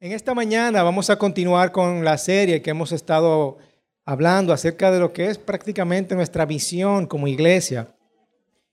En 0.00 0.12
esta 0.12 0.32
mañana 0.32 0.84
vamos 0.84 1.10
a 1.10 1.18
continuar 1.18 1.72
con 1.72 2.04
la 2.04 2.16
serie 2.18 2.62
que 2.62 2.70
hemos 2.70 2.92
estado 2.92 3.58
hablando 4.04 4.52
acerca 4.52 4.92
de 4.92 5.00
lo 5.00 5.12
que 5.12 5.26
es 5.26 5.38
prácticamente 5.38 6.14
nuestra 6.14 6.46
visión 6.46 7.04
como 7.04 7.26
iglesia. 7.26 7.88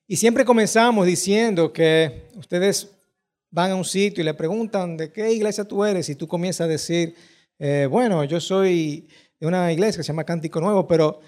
Y 0.06 0.18
siempre 0.18 0.46
comenzamos 0.46 1.08
diciendo 1.08 1.74
que 1.74 2.30
ustedes 2.36 2.92
van 3.50 3.72
a 3.72 3.76
un 3.76 3.86
sitio 3.86 4.22
y 4.22 4.26
le 4.26 4.36
preguntan 4.36 4.98
de 4.98 5.12
qué 5.12 5.34
iglesia 5.34 5.64
tú 5.64 5.84
eres 5.84 6.08
y 6.10 6.16
tú 6.16 6.28
comienzas 6.28 6.66
a 6.66 6.68
decir, 6.68 7.16
eh, 7.58 7.88
bueno, 7.90 8.24
yo 8.24 8.40
soy 8.40 9.10
de 9.40 9.48
una 9.48 9.72
iglesia 9.72 9.98
que 9.98 10.04
se 10.04 10.10
llama 10.10 10.26
Cántico 10.26 10.62
Nuevo, 10.62 10.88
pero 10.88 11.22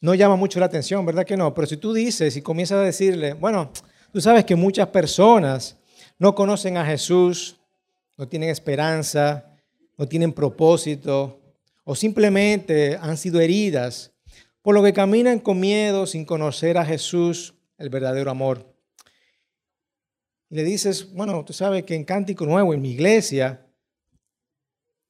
no 0.00 0.14
llama 0.14 0.36
mucho 0.36 0.60
la 0.60 0.66
atención, 0.66 1.04
¿verdad 1.04 1.26
que 1.26 1.36
no? 1.36 1.52
Pero 1.52 1.66
si 1.66 1.76
tú 1.76 1.92
dices 1.92 2.36
y 2.36 2.42
comienzas 2.42 2.78
a 2.78 2.82
decirle, 2.82 3.32
bueno, 3.32 3.72
tú 4.12 4.20
sabes 4.20 4.44
que 4.44 4.54
muchas 4.54 4.86
personas 4.90 5.76
no 6.20 6.36
conocen 6.36 6.76
a 6.76 6.86
Jesús, 6.86 7.57
no 8.18 8.28
tienen 8.28 8.50
esperanza, 8.50 9.56
no 9.96 10.06
tienen 10.06 10.32
propósito 10.32 11.40
o 11.84 11.94
simplemente 11.94 12.98
han 13.00 13.16
sido 13.16 13.40
heridas, 13.40 14.12
por 14.60 14.74
lo 14.74 14.82
que 14.82 14.92
caminan 14.92 15.38
con 15.38 15.58
miedo 15.58 16.06
sin 16.06 16.26
conocer 16.26 16.76
a 16.76 16.84
Jesús, 16.84 17.54
el 17.78 17.88
verdadero 17.88 18.30
amor. 18.30 18.74
Y 20.50 20.56
le 20.56 20.64
dices, 20.64 21.10
bueno, 21.14 21.42
tú 21.44 21.52
sabes 21.54 21.84
que 21.84 21.94
en 21.94 22.04
Cántico 22.04 22.44
Nuevo, 22.44 22.74
en 22.74 22.82
mi 22.82 22.90
iglesia, 22.90 23.66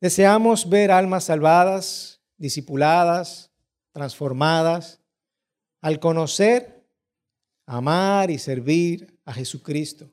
deseamos 0.01 0.69
ver 0.69 0.93
almas 0.93 1.25
salvadas, 1.25 2.21
discipuladas, 2.37 3.51
transformadas, 3.91 5.01
al 5.81 5.99
conocer, 5.99 6.85
amar 7.67 8.31
y 8.31 8.39
servir 8.39 9.19
a 9.25 9.33
Jesucristo. 9.33 10.11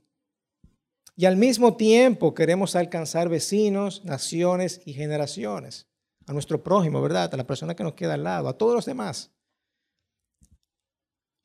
Y 1.15 1.25
al 1.25 1.37
mismo 1.37 1.77
tiempo 1.77 2.33
queremos 2.33 2.75
alcanzar 2.75 3.29
vecinos, 3.29 4.03
naciones 4.03 4.81
y 4.85 4.93
generaciones. 4.93 5.87
A 6.27 6.33
nuestro 6.33 6.61
prójimo, 6.61 7.01
¿verdad? 7.01 7.33
A 7.33 7.37
la 7.37 7.47
persona 7.47 7.75
que 7.75 7.83
nos 7.83 7.93
queda 7.93 8.15
al 8.15 8.23
lado, 8.23 8.49
a 8.49 8.57
todos 8.57 8.73
los 8.73 8.85
demás. 8.85 9.31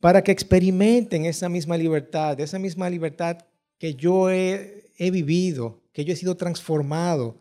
Para 0.01 0.23
que 0.23 0.33
experimenten 0.33 1.25
esa 1.25 1.49
misma 1.49 1.77
libertad, 1.77 2.41
esa 2.41 2.59
misma 2.59 2.91
libertad 2.91 3.39
que 3.79 3.95
yo 3.95 4.31
he, 4.31 4.91
he 4.97 5.11
vivido, 5.11 5.83
que 5.93 6.05
yo 6.05 6.15
he 6.15 6.17
sido 6.17 6.37
transformado. 6.37 7.37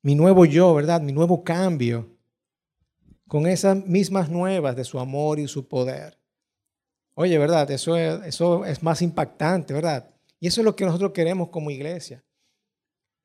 Mi 0.00 0.14
nuevo 0.14 0.46
yo, 0.46 0.72
¿verdad? 0.74 1.02
Mi 1.02 1.12
nuevo 1.12 1.42
cambio. 1.44 2.16
Con 3.26 3.46
esas 3.46 3.84
mismas 3.84 4.30
nuevas 4.30 4.76
de 4.76 4.84
su 4.84 4.98
amor 4.98 5.40
y 5.40 5.48
su 5.48 5.68
poder. 5.68 6.18
Oye, 7.14 7.36
¿verdad? 7.36 7.70
Eso 7.70 7.96
eso 7.96 8.64
es 8.64 8.82
más 8.82 9.02
impactante, 9.02 9.74
¿verdad? 9.74 10.14
Y 10.40 10.46
eso 10.46 10.60
es 10.60 10.64
lo 10.64 10.76
que 10.76 10.84
nosotros 10.84 11.12
queremos 11.12 11.48
como 11.48 11.70
iglesia. 11.70 12.24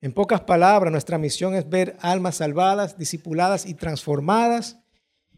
En 0.01 0.11
pocas 0.11 0.41
palabras, 0.41 0.91
nuestra 0.91 1.17
misión 1.17 1.55
es 1.55 1.69
ver 1.69 1.95
almas 2.01 2.35
salvadas, 2.35 2.97
discipuladas 2.97 3.65
y 3.65 3.73
transformadas 3.73 4.79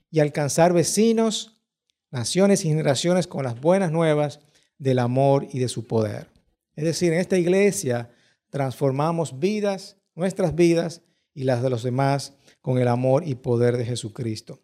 y 0.09 0.19
alcanzar 0.19 0.73
vecinos, 0.73 1.61
naciones 2.09 2.65
y 2.65 2.69
generaciones 2.69 3.27
con 3.27 3.43
las 3.43 3.59
buenas 3.59 3.91
nuevas 3.91 4.39
del 4.77 4.99
amor 4.99 5.47
y 5.51 5.59
de 5.59 5.67
su 5.67 5.85
poder. 5.85 6.31
Es 6.75 6.83
decir, 6.83 7.13
en 7.13 7.19
esta 7.19 7.37
iglesia 7.37 8.09
transformamos 8.49 9.39
vidas, 9.39 9.97
nuestras 10.15 10.55
vidas 10.55 11.01
y 11.33 11.43
las 11.43 11.61
de 11.61 11.69
los 11.69 11.83
demás 11.83 12.33
con 12.61 12.79
el 12.79 12.87
amor 12.87 13.27
y 13.27 13.35
poder 13.35 13.77
de 13.77 13.85
Jesucristo. 13.85 14.61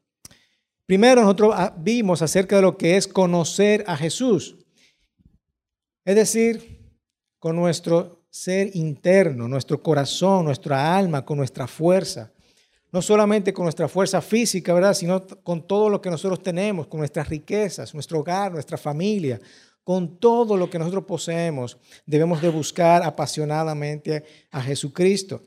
Primero 0.87 1.21
nosotros 1.21 1.53
ah, 1.55 1.75
vimos 1.77 2.21
acerca 2.21 2.55
de 2.55 2.63
lo 2.63 2.77
que 2.77 2.97
es 2.97 3.07
conocer 3.07 3.83
a 3.87 3.95
Jesús. 3.95 4.57
Es 6.03 6.15
decir, 6.15 6.80
con 7.42 7.56
nuestro 7.56 8.28
ser 8.30 8.70
interno, 8.75 9.47
nuestro 9.47 9.81
corazón, 9.81 10.45
nuestra 10.45 10.95
alma, 10.95 11.25
con 11.25 11.39
nuestra 11.39 11.66
fuerza. 11.66 12.31
No 12.92 13.02
solamente 13.02 13.52
con 13.52 13.66
nuestra 13.66 13.88
fuerza 13.88 14.22
física, 14.22 14.72
¿verdad? 14.75 14.94
Sino 14.94 15.25
con 15.42 15.66
todo 15.66 15.89
lo 15.89 16.00
que 16.00 16.12
nosotros 16.12 16.44
tenemos, 16.44 16.86
con 16.86 17.00
nuestras 17.00 17.28
riquezas, 17.28 17.96
nuestro 17.96 18.19
hogar, 18.19 18.51
nuestra 18.51 18.78
familia, 18.78 19.41
con 19.84 20.19
todo 20.19 20.56
lo 20.56 20.69
que 20.69 20.78
nosotros 20.78 21.03
poseemos. 21.06 21.80
Debemos 22.06 22.44
de 22.44 22.50
buscar 22.50 23.01
apasionadamente 23.01 24.24
a 24.51 24.62
Jesucristo. 24.62 25.41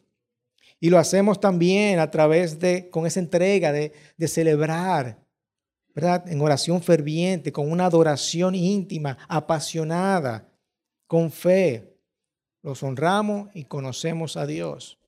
Y 0.81 0.91
lo 0.91 0.99
hacemos 0.99 1.39
también 1.39 2.01
a 2.01 2.11
través 2.11 2.59
de, 2.59 2.91
con 2.91 3.07
esa 3.07 3.21
entrega 3.21 3.71
de, 3.71 3.93
de 4.17 4.27
celebrar, 4.27 5.23
¿verdad? 5.95 6.29
En 6.29 6.41
oración 6.41 6.83
ferviente, 6.83 7.53
con 7.53 7.71
una 7.71 7.87
adoración 7.87 8.57
íntima, 8.57 9.17
apasionada 9.29 10.51
con 11.15 11.31
fe, 11.31 11.97
los 12.61 12.83
honramos 12.83 13.49
y 13.55 13.67
conocemos 13.67 14.37
a 14.37 14.49
Dios. 14.49 14.99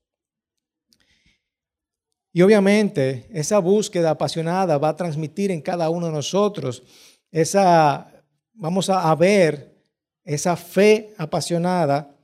Y 2.33 2.43
obviamente 2.43 3.27
esa 3.33 3.59
búsqueda 3.59 4.11
apasionada 4.11 4.78
va 4.78 4.91
a 4.91 4.97
transmitir 4.97 5.50
en 5.50 5.61
cada 5.61 5.91
uno 5.91 6.06
de 6.06 6.12
nosotros 6.12 6.84
esa, 7.33 8.22
vamos 8.55 8.89
a 8.89 9.12
ver 9.16 9.83
esa 10.22 10.55
fe 10.55 11.12
apasionada. 11.19 12.16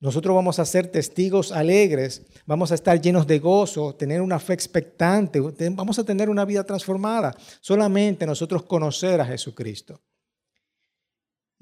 Nosotros 0.00 0.34
vamos 0.36 0.58
a 0.58 0.66
ser 0.66 0.88
testigos 0.88 1.50
alegres, 1.50 2.26
vamos 2.44 2.72
a 2.72 2.74
estar 2.74 3.00
llenos 3.00 3.26
de 3.26 3.38
gozo, 3.38 3.94
tener 3.94 4.20
una 4.20 4.38
fe 4.38 4.52
expectante, 4.52 5.40
vamos 5.70 5.98
a 5.98 6.04
tener 6.04 6.28
una 6.28 6.44
vida 6.44 6.62
transformada. 6.62 7.34
Solamente 7.62 8.26
nosotros 8.26 8.64
conocer 8.64 9.18
a 9.18 9.24
Jesucristo. 9.24 9.98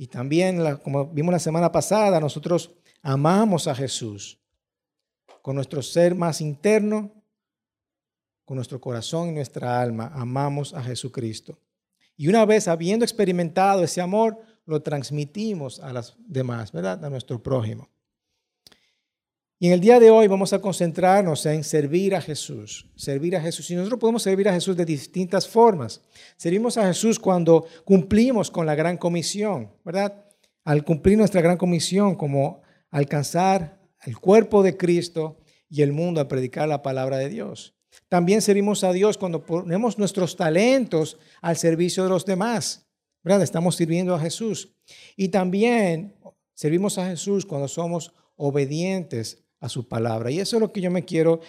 Y 0.00 0.06
también, 0.06 0.78
como 0.84 1.06
vimos 1.08 1.32
la 1.32 1.40
semana 1.40 1.72
pasada, 1.72 2.20
nosotros 2.20 2.70
amamos 3.02 3.66
a 3.66 3.74
Jesús 3.74 4.40
con 5.42 5.56
nuestro 5.56 5.82
ser 5.82 6.14
más 6.14 6.40
interno, 6.40 7.12
con 8.44 8.54
nuestro 8.54 8.80
corazón 8.80 9.30
y 9.30 9.32
nuestra 9.32 9.80
alma. 9.80 10.12
Amamos 10.14 10.72
a 10.72 10.84
Jesucristo. 10.84 11.58
Y 12.16 12.28
una 12.28 12.46
vez 12.46 12.68
habiendo 12.68 13.04
experimentado 13.04 13.82
ese 13.82 14.00
amor, 14.00 14.38
lo 14.66 14.80
transmitimos 14.82 15.80
a 15.80 15.92
las 15.92 16.16
demás, 16.18 16.70
¿verdad? 16.70 17.04
A 17.04 17.10
nuestro 17.10 17.42
prójimo. 17.42 17.90
Y 19.60 19.66
en 19.66 19.72
el 19.72 19.80
día 19.80 19.98
de 19.98 20.08
hoy 20.08 20.28
vamos 20.28 20.52
a 20.52 20.60
concentrarnos 20.60 21.44
en 21.44 21.64
servir 21.64 22.14
a 22.14 22.20
Jesús, 22.20 22.86
servir 22.94 23.34
a 23.34 23.40
Jesús. 23.40 23.68
Y 23.72 23.74
nosotros 23.74 23.98
podemos 23.98 24.22
servir 24.22 24.48
a 24.48 24.52
Jesús 24.52 24.76
de 24.76 24.84
distintas 24.84 25.48
formas. 25.48 26.00
Servimos 26.36 26.78
a 26.78 26.86
Jesús 26.86 27.18
cuando 27.18 27.66
cumplimos 27.84 28.52
con 28.52 28.66
la 28.66 28.76
gran 28.76 28.96
comisión, 28.96 29.72
¿verdad? 29.84 30.24
Al 30.62 30.84
cumplir 30.84 31.18
nuestra 31.18 31.40
gran 31.40 31.56
comisión 31.56 32.14
como 32.14 32.62
alcanzar 32.92 33.80
el 34.04 34.16
cuerpo 34.18 34.62
de 34.62 34.76
Cristo 34.76 35.40
y 35.68 35.82
el 35.82 35.92
mundo 35.92 36.20
a 36.20 36.28
predicar 36.28 36.68
la 36.68 36.82
palabra 36.82 37.16
de 37.16 37.28
Dios. 37.28 37.74
También 38.08 38.42
servimos 38.42 38.84
a 38.84 38.92
Dios 38.92 39.18
cuando 39.18 39.44
ponemos 39.44 39.98
nuestros 39.98 40.36
talentos 40.36 41.18
al 41.42 41.56
servicio 41.56 42.04
de 42.04 42.10
los 42.10 42.24
demás, 42.24 42.86
¿verdad? 43.24 43.42
Estamos 43.42 43.74
sirviendo 43.74 44.14
a 44.14 44.20
Jesús. 44.20 44.76
Y 45.16 45.30
también 45.30 46.14
servimos 46.54 46.96
a 46.98 47.08
Jesús 47.08 47.44
cuando 47.44 47.66
somos 47.66 48.14
obedientes 48.36 49.47
a 49.60 49.68
su 49.68 49.88
palabra. 49.88 50.30
Y 50.30 50.40
eso 50.40 50.56
es 50.56 50.60
lo 50.60 50.72
que 50.72 50.80
yo 50.80 50.90
me 50.90 51.04
quiero 51.04 51.40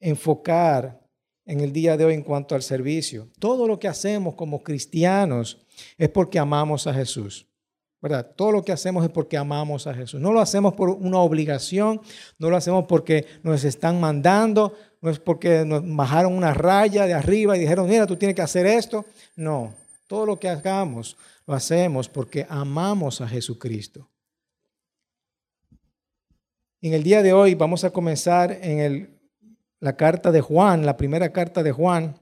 enfocar 0.00 1.00
en 1.44 1.60
el 1.60 1.72
día 1.72 1.96
de 1.96 2.04
hoy 2.04 2.14
en 2.14 2.22
cuanto 2.22 2.54
al 2.54 2.62
servicio. 2.62 3.28
Todo 3.38 3.66
lo 3.66 3.78
que 3.78 3.88
hacemos 3.88 4.34
como 4.34 4.62
cristianos 4.62 5.64
es 5.96 6.08
porque 6.08 6.38
amamos 6.38 6.86
a 6.86 6.94
Jesús. 6.94 7.46
¿verdad? 8.00 8.34
Todo 8.36 8.52
lo 8.52 8.62
que 8.62 8.72
hacemos 8.72 9.04
es 9.04 9.10
porque 9.10 9.36
amamos 9.36 9.86
a 9.86 9.94
Jesús. 9.94 10.20
No 10.20 10.32
lo 10.32 10.40
hacemos 10.40 10.74
por 10.74 10.90
una 10.90 11.18
obligación, 11.18 12.00
no 12.38 12.50
lo 12.50 12.56
hacemos 12.56 12.84
porque 12.86 13.26
nos 13.42 13.64
están 13.64 13.98
mandando, 14.00 14.74
no 15.00 15.10
es 15.10 15.18
porque 15.18 15.64
nos 15.64 15.82
bajaron 15.84 16.34
una 16.34 16.54
raya 16.54 17.06
de 17.06 17.14
arriba 17.14 17.56
y 17.56 17.60
dijeron, 17.60 17.88
mira, 17.88 18.06
tú 18.06 18.16
tienes 18.16 18.36
que 18.36 18.42
hacer 18.42 18.66
esto. 18.66 19.04
No, 19.34 19.74
todo 20.06 20.26
lo 20.26 20.38
que 20.38 20.48
hagamos 20.48 21.16
lo 21.46 21.54
hacemos 21.54 22.08
porque 22.08 22.46
amamos 22.48 23.20
a 23.20 23.28
Jesucristo. 23.28 24.08
En 26.86 26.94
el 26.94 27.02
día 27.02 27.20
de 27.20 27.32
hoy 27.32 27.56
vamos 27.56 27.82
a 27.82 27.90
comenzar 27.90 28.60
en 28.62 29.18
la 29.80 29.96
carta 29.96 30.30
de 30.30 30.40
Juan, 30.40 30.86
la 30.86 30.96
primera 30.96 31.32
carta 31.32 31.64
de 31.64 31.72
Juan, 31.72 32.16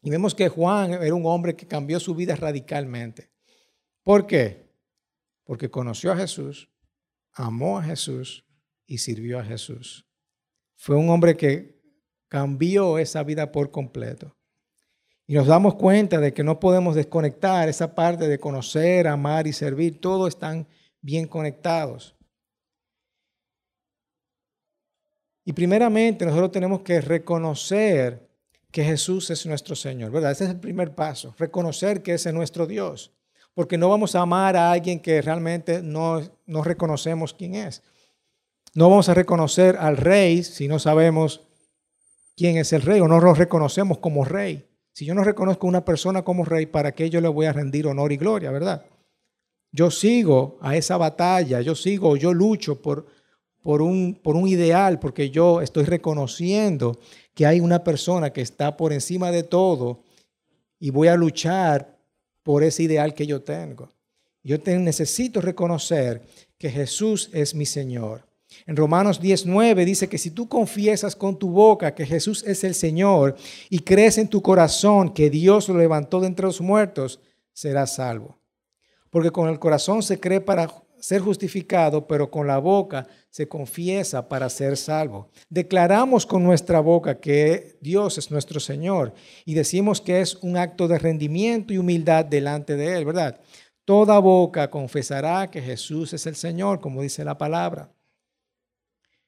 y 0.00 0.08
vemos 0.08 0.34
que 0.34 0.48
Juan 0.48 0.94
era 0.94 1.14
un 1.14 1.26
hombre 1.26 1.54
que 1.54 1.66
cambió 1.66 2.00
su 2.00 2.14
vida 2.14 2.36
radicalmente. 2.36 3.28
¿Por 4.02 4.26
qué? 4.26 4.72
Porque 5.44 5.70
conoció 5.70 6.10
a 6.10 6.16
Jesús, 6.16 6.70
amó 7.34 7.78
a 7.78 7.82
Jesús 7.82 8.46
y 8.86 8.96
sirvió 8.96 9.38
a 9.38 9.44
Jesús. 9.44 10.08
Fue 10.76 10.96
un 10.96 11.10
hombre 11.10 11.36
que 11.36 11.78
cambió 12.28 12.96
esa 12.96 13.24
vida 13.24 13.52
por 13.52 13.70
completo. 13.70 14.34
Y 15.26 15.34
nos 15.34 15.48
damos 15.48 15.74
cuenta 15.74 16.18
de 16.18 16.32
que 16.32 16.42
no 16.42 16.58
podemos 16.60 16.94
desconectar 16.94 17.68
esa 17.68 17.94
parte 17.94 18.26
de 18.26 18.40
conocer, 18.40 19.06
amar 19.06 19.46
y 19.46 19.52
servir. 19.52 20.00
Todos 20.00 20.30
están 20.30 20.66
bien 21.02 21.26
conectados. 21.26 22.15
Y 25.46 25.52
primeramente 25.52 26.26
nosotros 26.26 26.50
tenemos 26.50 26.80
que 26.80 27.00
reconocer 27.00 28.28
que 28.72 28.82
Jesús 28.82 29.30
es 29.30 29.46
nuestro 29.46 29.76
Señor, 29.76 30.10
¿verdad? 30.10 30.32
Ese 30.32 30.42
es 30.42 30.50
el 30.50 30.58
primer 30.58 30.96
paso, 30.96 31.36
reconocer 31.38 32.02
que 32.02 32.14
ese 32.14 32.30
es 32.30 32.34
nuestro 32.34 32.66
Dios, 32.66 33.12
porque 33.54 33.78
no 33.78 33.88
vamos 33.88 34.16
a 34.16 34.22
amar 34.22 34.56
a 34.56 34.72
alguien 34.72 34.98
que 34.98 35.22
realmente 35.22 35.82
no, 35.82 36.20
no 36.46 36.62
reconocemos 36.64 37.32
quién 37.32 37.54
es. 37.54 37.84
No 38.74 38.90
vamos 38.90 39.08
a 39.08 39.14
reconocer 39.14 39.76
al 39.76 39.96
rey 39.96 40.42
si 40.42 40.66
no 40.66 40.80
sabemos 40.80 41.42
quién 42.36 42.56
es 42.56 42.72
el 42.72 42.82
rey 42.82 42.98
o 42.98 43.06
no 43.06 43.20
lo 43.20 43.32
reconocemos 43.32 43.98
como 43.98 44.24
rey. 44.24 44.66
Si 44.92 45.04
yo 45.04 45.14
no 45.14 45.22
reconozco 45.22 45.68
a 45.68 45.70
una 45.70 45.84
persona 45.84 46.22
como 46.22 46.44
rey, 46.44 46.66
¿para 46.66 46.92
qué 46.92 47.08
yo 47.08 47.20
le 47.20 47.28
voy 47.28 47.46
a 47.46 47.52
rendir 47.52 47.86
honor 47.86 48.10
y 48.10 48.16
gloria, 48.16 48.50
verdad? 48.50 48.84
Yo 49.70 49.92
sigo 49.92 50.58
a 50.60 50.74
esa 50.74 50.96
batalla, 50.96 51.60
yo 51.60 51.76
sigo, 51.76 52.16
yo 52.16 52.34
lucho 52.34 52.82
por, 52.82 53.06
por, 53.66 53.82
un, 53.82 54.16
por 54.22 54.36
un 54.36 54.46
ideal, 54.46 55.00
porque 55.00 55.28
yo 55.28 55.60
estoy 55.60 55.86
reconociendo 55.86 57.00
que 57.34 57.46
hay 57.46 57.58
una 57.58 57.82
persona 57.82 58.32
que 58.32 58.40
está 58.40 58.76
por 58.76 58.92
encima 58.92 59.32
de 59.32 59.42
todo 59.42 60.04
y 60.78 60.90
voy 60.90 61.08
a 61.08 61.16
luchar 61.16 61.98
por 62.44 62.62
ese 62.62 62.84
ideal 62.84 63.12
que 63.12 63.26
yo 63.26 63.42
tengo. 63.42 63.90
Yo 64.44 64.56
necesito 64.64 65.40
reconocer 65.40 66.22
que 66.56 66.70
Jesús 66.70 67.28
es 67.32 67.56
mi 67.56 67.66
Señor. 67.66 68.24
En 68.68 68.76
Romanos 68.76 69.20
19 69.20 69.84
dice 69.84 70.08
que 70.08 70.18
si 70.18 70.30
tú 70.30 70.48
confiesas 70.48 71.16
con 71.16 71.36
tu 71.36 71.50
boca 71.50 71.92
que 71.92 72.06
Jesús 72.06 72.44
es 72.46 72.62
el 72.62 72.72
Señor 72.76 73.34
y 73.68 73.80
crees 73.80 74.16
en 74.18 74.28
tu 74.28 74.42
corazón 74.42 75.12
que 75.12 75.28
Dios 75.28 75.68
lo 75.68 75.76
levantó 75.76 76.20
de 76.20 76.28
entre 76.28 76.46
los 76.46 76.60
muertos, 76.60 77.18
serás 77.52 77.96
salvo. 77.96 78.38
Porque 79.10 79.32
con 79.32 79.48
el 79.48 79.58
corazón 79.58 80.04
se 80.04 80.20
cree 80.20 80.40
para 80.40 80.68
ser 81.06 81.20
justificado, 81.20 82.04
pero 82.08 82.28
con 82.28 82.48
la 82.48 82.58
boca 82.58 83.06
se 83.30 83.46
confiesa 83.46 84.28
para 84.28 84.50
ser 84.50 84.76
salvo. 84.76 85.30
Declaramos 85.48 86.26
con 86.26 86.42
nuestra 86.42 86.80
boca 86.80 87.20
que 87.20 87.78
Dios 87.80 88.18
es 88.18 88.32
nuestro 88.32 88.58
Señor 88.58 89.14
y 89.44 89.54
decimos 89.54 90.00
que 90.00 90.20
es 90.20 90.34
un 90.42 90.56
acto 90.56 90.88
de 90.88 90.98
rendimiento 90.98 91.72
y 91.72 91.78
humildad 91.78 92.24
delante 92.24 92.74
de 92.74 92.98
Él, 92.98 93.04
¿verdad? 93.04 93.40
Toda 93.84 94.18
boca 94.18 94.68
confesará 94.68 95.48
que 95.48 95.62
Jesús 95.62 96.12
es 96.12 96.26
el 96.26 96.34
Señor, 96.34 96.80
como 96.80 97.02
dice 97.02 97.24
la 97.24 97.38
palabra. 97.38 97.88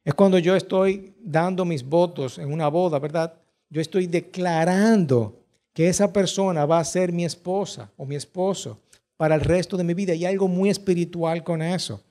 Es 0.05 0.15
cuando 0.15 0.41
yo 0.41 0.57
estoy 0.57 1.15
dando 1.21 1.65
mis 1.65 1.85
votos 1.85 2.39
en 2.39 2.53
una 2.53 2.67
boda, 2.67 2.99
¿verdad? 2.99 3.35
Yo 3.71 3.81
estoy 3.81 4.09
declarando 4.09 5.45
que 5.73 5.89
esa 5.89 6.13
persona 6.13 6.67
va 6.67 6.81
a 6.81 6.85
ser 6.85 7.13
mi 7.13 7.25
esposa 7.25 7.93
o 7.97 8.05
mi 8.05 8.17
esposo 8.17 8.81
para 9.19 9.35
el 9.35 9.43
resto 9.43 9.77
de 9.77 9.85
mi 9.85 9.93
vida. 9.93 10.15
Y 10.15 10.25
hay 10.25 10.33
algo 10.33 10.49
muy 10.49 10.71
espiritual 10.71 11.45
con 11.45 11.61
eso. 11.61 12.03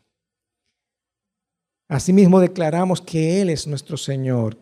Asimismo 1.87 2.39
declaramos 2.39 3.01
que 3.01 3.41
Él 3.41 3.49
es 3.49 3.65
nuestro 3.65 3.97
Señor. 3.97 4.57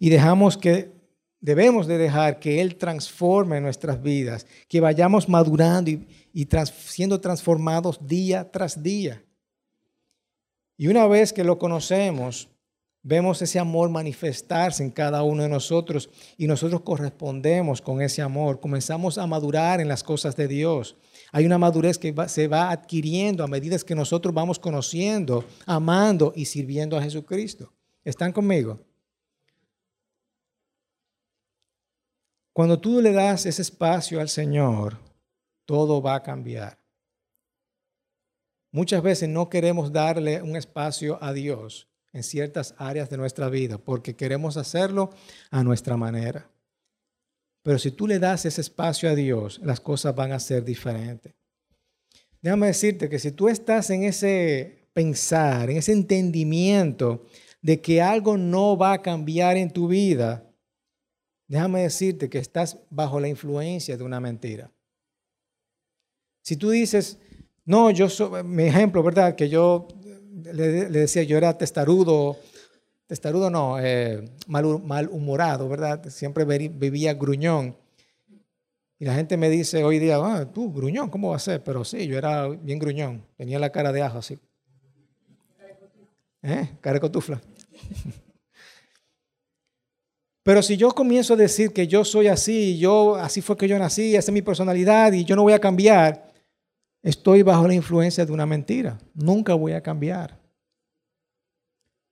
Y 0.00 0.08
dejamos 0.08 0.56
que, 0.56 0.90
debemos 1.38 1.86
de 1.86 1.98
dejar 1.98 2.40
que 2.40 2.60
Él 2.60 2.76
transforme 2.76 3.60
nuestras 3.60 4.02
vidas, 4.02 4.46
que 4.68 4.80
vayamos 4.80 5.28
madurando 5.28 5.90
y, 5.90 6.08
y 6.32 6.48
siendo 6.74 7.20
transformados 7.20 8.04
día 8.06 8.50
tras 8.50 8.82
día. 8.82 9.22
Y 10.78 10.86
una 10.88 11.06
vez 11.06 11.32
que 11.32 11.44
lo 11.44 11.58
conocemos, 11.58 12.48
vemos 13.02 13.40
ese 13.42 13.58
amor 13.58 13.88
manifestarse 13.90 14.82
en 14.82 14.90
cada 14.90 15.22
uno 15.22 15.42
de 15.42 15.48
nosotros 15.48 16.10
y 16.36 16.46
nosotros 16.46 16.82
correspondemos 16.82 17.80
con 17.80 18.02
ese 18.02 18.22
amor. 18.22 18.60
Comenzamos 18.60 19.18
a 19.18 19.26
madurar 19.26 19.80
en 19.80 19.88
las 19.88 20.02
cosas 20.02 20.36
de 20.36 20.48
Dios. 20.48 20.96
Hay 21.32 21.46
una 21.46 21.58
madurez 21.58 21.98
que 21.98 22.14
se 22.28 22.48
va 22.48 22.70
adquiriendo 22.70 23.44
a 23.44 23.48
medida 23.48 23.78
que 23.78 23.94
nosotros 23.94 24.34
vamos 24.34 24.58
conociendo, 24.58 25.44
amando 25.66 26.32
y 26.34 26.44
sirviendo 26.46 26.96
a 26.96 27.02
Jesucristo. 27.02 27.72
¿Están 28.04 28.32
conmigo? 28.32 28.80
Cuando 32.52 32.80
tú 32.80 33.00
le 33.00 33.12
das 33.12 33.46
ese 33.46 33.62
espacio 33.62 34.20
al 34.20 34.28
Señor, 34.28 34.98
todo 35.64 36.02
va 36.02 36.16
a 36.16 36.22
cambiar. 36.22 36.78
Muchas 38.72 39.02
veces 39.02 39.28
no 39.28 39.48
queremos 39.48 39.92
darle 39.92 40.42
un 40.42 40.56
espacio 40.56 41.22
a 41.22 41.32
Dios 41.32 41.87
en 42.12 42.22
ciertas 42.22 42.74
áreas 42.78 43.10
de 43.10 43.16
nuestra 43.16 43.48
vida 43.48 43.78
porque 43.78 44.16
queremos 44.16 44.56
hacerlo 44.56 45.10
a 45.50 45.62
nuestra 45.62 45.96
manera. 45.96 46.50
Pero 47.62 47.78
si 47.78 47.90
tú 47.90 48.06
le 48.06 48.18
das 48.18 48.46
ese 48.46 48.60
espacio 48.60 49.10
a 49.10 49.14
Dios, 49.14 49.60
las 49.62 49.80
cosas 49.80 50.14
van 50.14 50.32
a 50.32 50.40
ser 50.40 50.64
diferentes. 50.64 51.34
Déjame 52.40 52.68
decirte 52.68 53.08
que 53.08 53.18
si 53.18 53.32
tú 53.32 53.48
estás 53.48 53.90
en 53.90 54.04
ese 54.04 54.88
pensar, 54.92 55.70
en 55.70 55.76
ese 55.76 55.92
entendimiento 55.92 57.26
de 57.60 57.80
que 57.80 58.00
algo 58.00 58.36
no 58.36 58.76
va 58.76 58.92
a 58.92 59.02
cambiar 59.02 59.56
en 59.56 59.70
tu 59.72 59.88
vida, 59.88 60.48
déjame 61.48 61.82
decirte 61.82 62.30
que 62.30 62.38
estás 62.38 62.78
bajo 62.90 63.20
la 63.20 63.28
influencia 63.28 63.96
de 63.96 64.04
una 64.04 64.20
mentira. 64.20 64.72
Si 66.42 66.56
tú 66.56 66.70
dices, 66.70 67.18
no, 67.64 67.90
yo 67.90 68.08
soy, 68.08 68.42
mi 68.44 68.64
ejemplo, 68.64 69.02
¿verdad? 69.02 69.34
Que 69.34 69.48
yo 69.48 69.88
le, 70.44 70.88
decía, 70.88 71.22
yo 71.22 71.36
era 71.36 71.56
testarudo, 71.56 72.36
testarudo 73.06 73.50
no, 73.50 73.78
eh, 73.80 74.24
mal, 74.46 74.80
malhumorado, 74.82 75.68
¿verdad? 75.68 76.08
Siempre 76.08 76.44
vivía 76.44 77.14
gruñón. 77.14 77.76
Y 78.98 79.04
la 79.04 79.14
gente 79.14 79.36
me 79.36 79.48
dice 79.48 79.84
hoy 79.84 79.98
día, 79.98 80.16
ah, 80.16 80.44
tú, 80.52 80.72
gruñón, 80.72 81.08
¿cómo 81.08 81.30
va 81.30 81.36
a 81.36 81.40
ser? 81.40 81.62
Pero 81.62 81.84
sí, 81.84 82.06
yo 82.06 82.18
era 82.18 82.48
bien 82.48 82.78
gruñón, 82.78 83.24
tenía 83.36 83.58
la 83.58 83.70
cara 83.70 83.92
de 83.92 84.02
ajo 84.02 84.18
así. 84.18 84.38
¿Eh? 86.42 86.68
Cara 86.80 86.94
de 86.94 87.00
cotufla. 87.00 87.40
Pero 90.48 90.62
si 90.62 90.78
yo 90.78 90.92
comienzo 90.92 91.34
a 91.34 91.36
decir 91.36 91.74
que 91.74 91.86
yo 91.86 92.06
soy 92.06 92.28
así, 92.28 92.78
yo 92.78 93.16
así 93.16 93.42
fue 93.42 93.54
que 93.56 93.68
yo 93.68 93.78
nací, 93.78 94.16
esa 94.16 94.30
es 94.30 94.32
mi 94.32 94.40
personalidad 94.40 95.12
y 95.12 95.24
yo 95.26 95.36
no 95.36 95.42
voy 95.42 95.52
a 95.52 95.58
cambiar, 95.58 96.27
Estoy 97.02 97.42
bajo 97.42 97.66
la 97.66 97.74
influencia 97.74 98.26
de 98.26 98.32
una 98.32 98.46
mentira. 98.46 98.98
Nunca 99.14 99.54
voy 99.54 99.72
a 99.72 99.82
cambiar. 99.82 100.38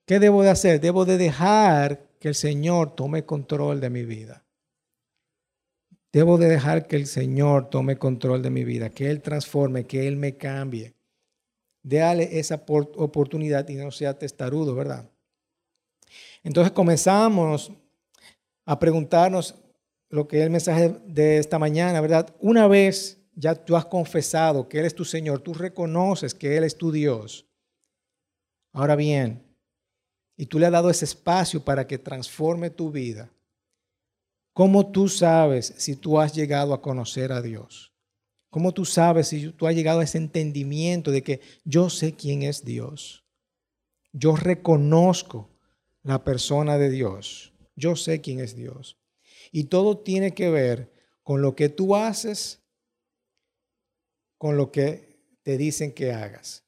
¿Qué 0.07 0.21
debo 0.21 0.43
de 0.43 0.51
hacer? 0.51 0.81
Debo 0.81 1.05
de 1.05 1.19
dejar 1.19 2.07
que 2.21 2.29
el 2.29 2.35
Señor 2.35 2.95
tome 2.95 3.25
control 3.25 3.81
de 3.81 3.91
mi 3.91 4.05
vida. 4.05 4.45
Debo 6.13 6.39
de 6.39 6.49
dejar 6.49 6.87
que 6.87 6.97
el 6.97 7.07
Señor 7.07 7.69
tome 7.69 7.99
control 7.99 8.43
de 8.43 8.51
mi 8.51 8.65
vida, 8.65 8.91
que 8.91 9.11
Él 9.11 9.21
transforme, 9.21 9.85
que 9.85 10.07
Él 10.07 10.17
me 10.17 10.37
cambie. 10.37 10.95
Déale 11.83 12.39
esa 12.39 12.65
oportunidad 12.67 13.69
y 13.69 13.75
no 13.75 13.91
sea 13.91 14.19
testarudo, 14.19 14.75
¿verdad? 14.75 15.11
Entonces 16.43 16.73
comenzamos 16.73 17.73
a 18.65 18.79
preguntarnos 18.79 19.57
lo 20.09 20.27
que 20.27 20.39
es 20.39 20.45
el 20.45 20.51
mensaje 20.51 20.97
de 21.05 21.39
esta 21.39 21.59
mañana, 21.59 22.01
¿verdad? 22.01 22.35
Una 22.41 22.67
vez 22.69 23.19
ya 23.37 23.55
tú 23.55 23.77
has 23.77 23.85
confesado 23.85 24.69
que 24.69 24.81
Él 24.81 24.87
es 24.87 24.95
tu 24.95 25.05
Señor, 25.05 25.41
tú 25.41 25.55
reconoces 25.55 26.35
que 26.35 26.57
Él 26.57 26.65
es 26.65 26.77
tu 26.77 26.91
Dios. 26.91 27.47
Ahora 28.73 28.97
bien, 28.97 29.47
y 30.37 30.47
tú 30.47 30.59
le 30.59 30.67
has 30.67 30.73
dado 30.73 30.91
ese 30.91 31.05
espacio 31.05 31.65
para 31.65 31.87
que 31.87 31.99
transforme 31.99 32.71
tu 32.71 32.91
vida. 32.91 33.31
¿Cómo 34.53 34.91
tú 34.91 35.09
sabes 35.09 35.75
si 35.77 35.97
tú 35.97 36.19
has 36.19 36.35
llegado 36.35 36.73
a 36.73 36.81
conocer 36.81 37.31
a 37.31 37.43
Dios? 37.43 37.93
¿Cómo 38.49 38.73
tú 38.73 38.87
sabes 38.87 39.29
si 39.29 39.51
tú 39.51 39.67
has 39.67 39.75
llegado 39.75 40.01
a 40.01 40.05
ese 40.05 40.17
entendimiento 40.17 41.11
de 41.11 41.23
que 41.23 41.41
yo 41.65 41.91
sé 41.91 42.15
quién 42.15 42.43
es 42.43 42.65
Dios? 42.65 43.25
Yo 44.13 44.35
reconozco 44.35 45.51
la 46.03 46.25
persona 46.25 46.79
de 46.79 46.89
Dios. 46.89 47.53
Yo 47.75 47.97
sé 47.97 48.23
quién 48.23 48.41
es 48.41 48.57
Dios. 48.57 48.97
Y 49.53 49.65
todo 49.65 49.99
tiene 49.99 50.33
que 50.33 50.49
ver 50.49 50.91
con 51.23 51.43
lo 51.43 51.55
que 51.55 51.69
tú 51.69 51.95
haces 51.97 52.66
con 54.39 54.57
lo 54.57 54.73
que 54.73 55.19
te 55.43 55.57
dicen 55.57 55.93
que 55.93 56.13
hagas. 56.13 56.65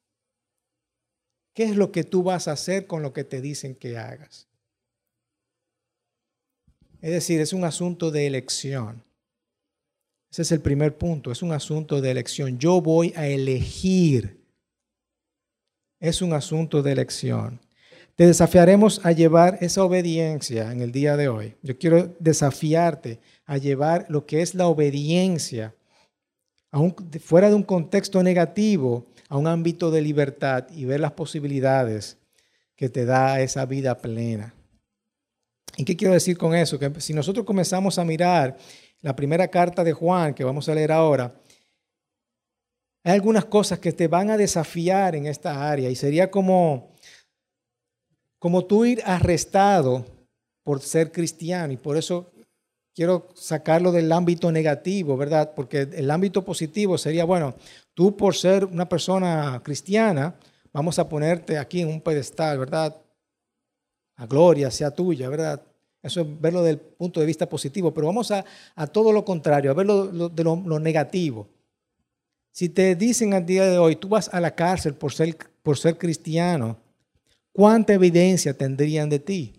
¿Qué 1.54 1.64
es 1.64 1.76
lo 1.76 1.90
que 1.90 2.04
tú 2.04 2.22
vas 2.22 2.46
a 2.46 2.52
hacer 2.52 2.86
con 2.86 3.02
lo 3.02 3.12
que 3.12 3.24
te 3.24 3.40
dicen 3.40 3.74
que 3.74 3.98
hagas? 3.98 4.46
Es 7.00 7.10
decir, 7.10 7.40
es 7.40 7.52
un 7.52 7.64
asunto 7.64 8.10
de 8.10 8.26
elección. 8.26 9.02
Ese 10.30 10.42
es 10.42 10.52
el 10.52 10.60
primer 10.60 10.96
punto, 10.96 11.32
es 11.32 11.42
un 11.42 11.52
asunto 11.52 12.00
de 12.00 12.10
elección. 12.10 12.58
Yo 12.58 12.80
voy 12.80 13.12
a 13.16 13.26
elegir. 13.26 14.44
Es 16.00 16.22
un 16.22 16.32
asunto 16.32 16.82
de 16.82 16.92
elección. 16.92 17.60
Te 18.14 18.26
desafiaremos 18.26 19.04
a 19.04 19.12
llevar 19.12 19.58
esa 19.60 19.84
obediencia 19.84 20.72
en 20.72 20.80
el 20.80 20.92
día 20.92 21.16
de 21.16 21.28
hoy. 21.28 21.56
Yo 21.62 21.78
quiero 21.78 22.14
desafiarte 22.18 23.20
a 23.46 23.58
llevar 23.58 24.06
lo 24.08 24.26
que 24.26 24.42
es 24.42 24.54
la 24.54 24.66
obediencia 24.66 25.74
fuera 27.20 27.48
de 27.48 27.54
un 27.54 27.62
contexto 27.62 28.22
negativo, 28.22 29.06
a 29.28 29.36
un 29.36 29.46
ámbito 29.46 29.90
de 29.90 30.00
libertad 30.00 30.66
y 30.70 30.84
ver 30.84 31.00
las 31.00 31.12
posibilidades 31.12 32.16
que 32.76 32.88
te 32.88 33.04
da 33.04 33.40
esa 33.40 33.66
vida 33.66 33.98
plena. 33.98 34.54
¿Y 35.76 35.84
qué 35.84 35.96
quiero 35.96 36.14
decir 36.14 36.36
con 36.36 36.54
eso? 36.54 36.78
Que 36.78 37.00
si 37.00 37.12
nosotros 37.12 37.44
comenzamos 37.44 37.98
a 37.98 38.04
mirar 38.04 38.56
la 39.00 39.14
primera 39.14 39.48
carta 39.48 39.84
de 39.84 39.92
Juan, 39.92 40.34
que 40.34 40.44
vamos 40.44 40.68
a 40.68 40.74
leer 40.74 40.92
ahora, 40.92 41.34
hay 43.04 43.14
algunas 43.14 43.44
cosas 43.44 43.78
que 43.78 43.92
te 43.92 44.08
van 44.08 44.30
a 44.30 44.36
desafiar 44.36 45.14
en 45.14 45.26
esta 45.26 45.70
área 45.70 45.88
y 45.88 45.96
sería 45.96 46.30
como, 46.30 46.94
como 48.38 48.64
tú 48.64 48.84
ir 48.84 49.02
arrestado 49.04 50.04
por 50.64 50.80
ser 50.80 51.12
cristiano 51.12 51.72
y 51.72 51.76
por 51.76 51.96
eso 51.96 52.30
quiero 52.98 53.28
sacarlo 53.32 53.92
del 53.92 54.10
ámbito 54.10 54.50
negativo, 54.50 55.16
¿verdad? 55.16 55.52
Porque 55.54 55.82
el 55.82 56.10
ámbito 56.10 56.44
positivo 56.44 56.98
sería, 56.98 57.24
bueno, 57.24 57.54
tú 57.94 58.16
por 58.16 58.34
ser 58.34 58.64
una 58.64 58.88
persona 58.88 59.62
cristiana, 59.62 60.34
vamos 60.72 60.98
a 60.98 61.08
ponerte 61.08 61.58
aquí 61.58 61.80
en 61.80 61.90
un 61.90 62.00
pedestal, 62.00 62.58
¿verdad? 62.58 63.00
A 64.16 64.26
gloria 64.26 64.68
sea 64.72 64.90
tuya, 64.90 65.28
¿verdad? 65.28 65.62
Eso 66.02 66.22
es 66.22 66.40
verlo 66.40 66.64
desde 66.64 66.72
el 66.72 66.80
punto 66.80 67.20
de 67.20 67.26
vista 67.26 67.48
positivo, 67.48 67.94
pero 67.94 68.08
vamos 68.08 68.32
a, 68.32 68.44
todo 68.88 69.12
lo 69.12 69.24
contrario, 69.24 69.70
a 69.70 69.74
verlo 69.74 70.28
de 70.28 70.42
lo, 70.42 70.80
negativo. 70.80 71.46
Si 72.50 72.68
te 72.68 72.96
dicen 72.96 73.32
al 73.32 73.46
día 73.46 73.66
de 73.66 73.78
hoy, 73.78 73.94
tú 73.94 74.08
vas 74.08 74.28
a 74.34 74.40
la 74.40 74.56
cárcel 74.56 74.94
por 74.94 75.12
ser, 75.12 75.36
por 75.62 75.78
ser 75.78 75.96
cristiano, 75.98 76.76
¿cuánta 77.52 77.94
evidencia 77.94 78.54
tendrían 78.54 79.08
de 79.08 79.20
ti? 79.20 79.57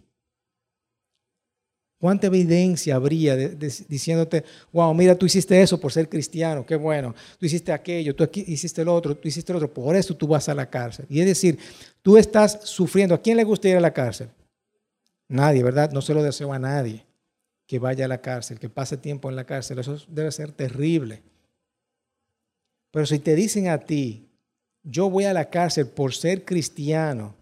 ¿Cuánta 1.99 2.27
evidencia 2.27 2.95
habría 2.95 3.35
diciéndote, 3.35 4.45
wow, 4.71 4.93
mira, 4.93 5.15
tú 5.15 5.25
hiciste 5.25 5.61
eso 5.61 5.77
por 5.77 5.91
ser 5.91 6.07
cristiano, 6.07 6.65
qué 6.65 6.77
bueno, 6.77 7.13
tú 7.37 7.45
hiciste 7.45 7.73
aquello, 7.73 8.15
tú 8.15 8.25
hiciste 8.33 8.83
el 8.83 8.87
otro, 8.87 9.17
tú 9.17 9.27
hiciste 9.27 9.51
el 9.51 9.57
otro, 9.57 9.73
por 9.73 9.97
eso 9.97 10.15
tú 10.15 10.25
vas 10.25 10.47
a 10.47 10.55
la 10.55 10.69
cárcel? 10.69 11.05
Y 11.09 11.19
es 11.19 11.25
decir, 11.25 11.59
tú 12.01 12.17
estás 12.17 12.61
sufriendo. 12.63 13.13
¿A 13.13 13.21
quién 13.21 13.35
le 13.35 13.43
gusta 13.43 13.67
ir 13.67 13.75
a 13.75 13.81
la 13.81 13.91
cárcel? 13.91 14.29
Nadie, 15.27 15.61
¿verdad? 15.61 15.91
No 15.91 16.01
se 16.01 16.13
lo 16.13 16.23
deseo 16.23 16.53
a 16.53 16.59
nadie 16.59 17.05
que 17.67 17.79
vaya 17.79 18.05
a 18.05 18.07
la 18.07 18.21
cárcel, 18.21 18.59
que 18.59 18.69
pase 18.69 18.95
tiempo 18.95 19.29
en 19.29 19.35
la 19.35 19.43
cárcel. 19.43 19.77
Eso 19.77 19.97
debe 20.07 20.31
ser 20.31 20.53
terrible. 20.53 21.21
Pero 22.91 23.05
si 23.05 23.19
te 23.19 23.35
dicen 23.35 23.67
a 23.67 23.77
ti, 23.77 24.25
yo 24.83 25.09
voy 25.09 25.25
a 25.25 25.33
la 25.33 25.49
cárcel 25.49 25.85
por 25.85 26.15
ser 26.15 26.45
cristiano, 26.45 27.35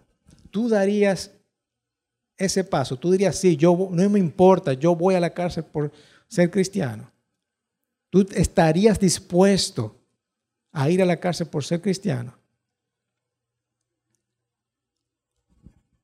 tú 0.50 0.68
darías 0.68 1.32
ese 2.38 2.64
paso. 2.64 2.98
Tú 2.98 3.12
dirías, 3.12 3.36
sí, 3.36 3.58
yo 3.58 3.90
no 3.92 4.10
me 4.10 4.20
importa, 4.20 4.74
yo 4.74 4.96
voy 4.96 5.16
a 5.16 5.20
la 5.20 5.34
cárcel 5.34 5.64
por 5.64 5.92
ser 6.28 6.52
cristiano. 6.52 7.12
Tú 8.10 8.26
estarías 8.34 9.00
dispuesto 9.00 9.96
a 10.72 10.90
ir 10.90 11.02
a 11.02 11.06
la 11.06 11.18
cárcel 11.18 11.48
por 11.48 11.64
ser 11.64 11.82
cristiano. 11.82 12.38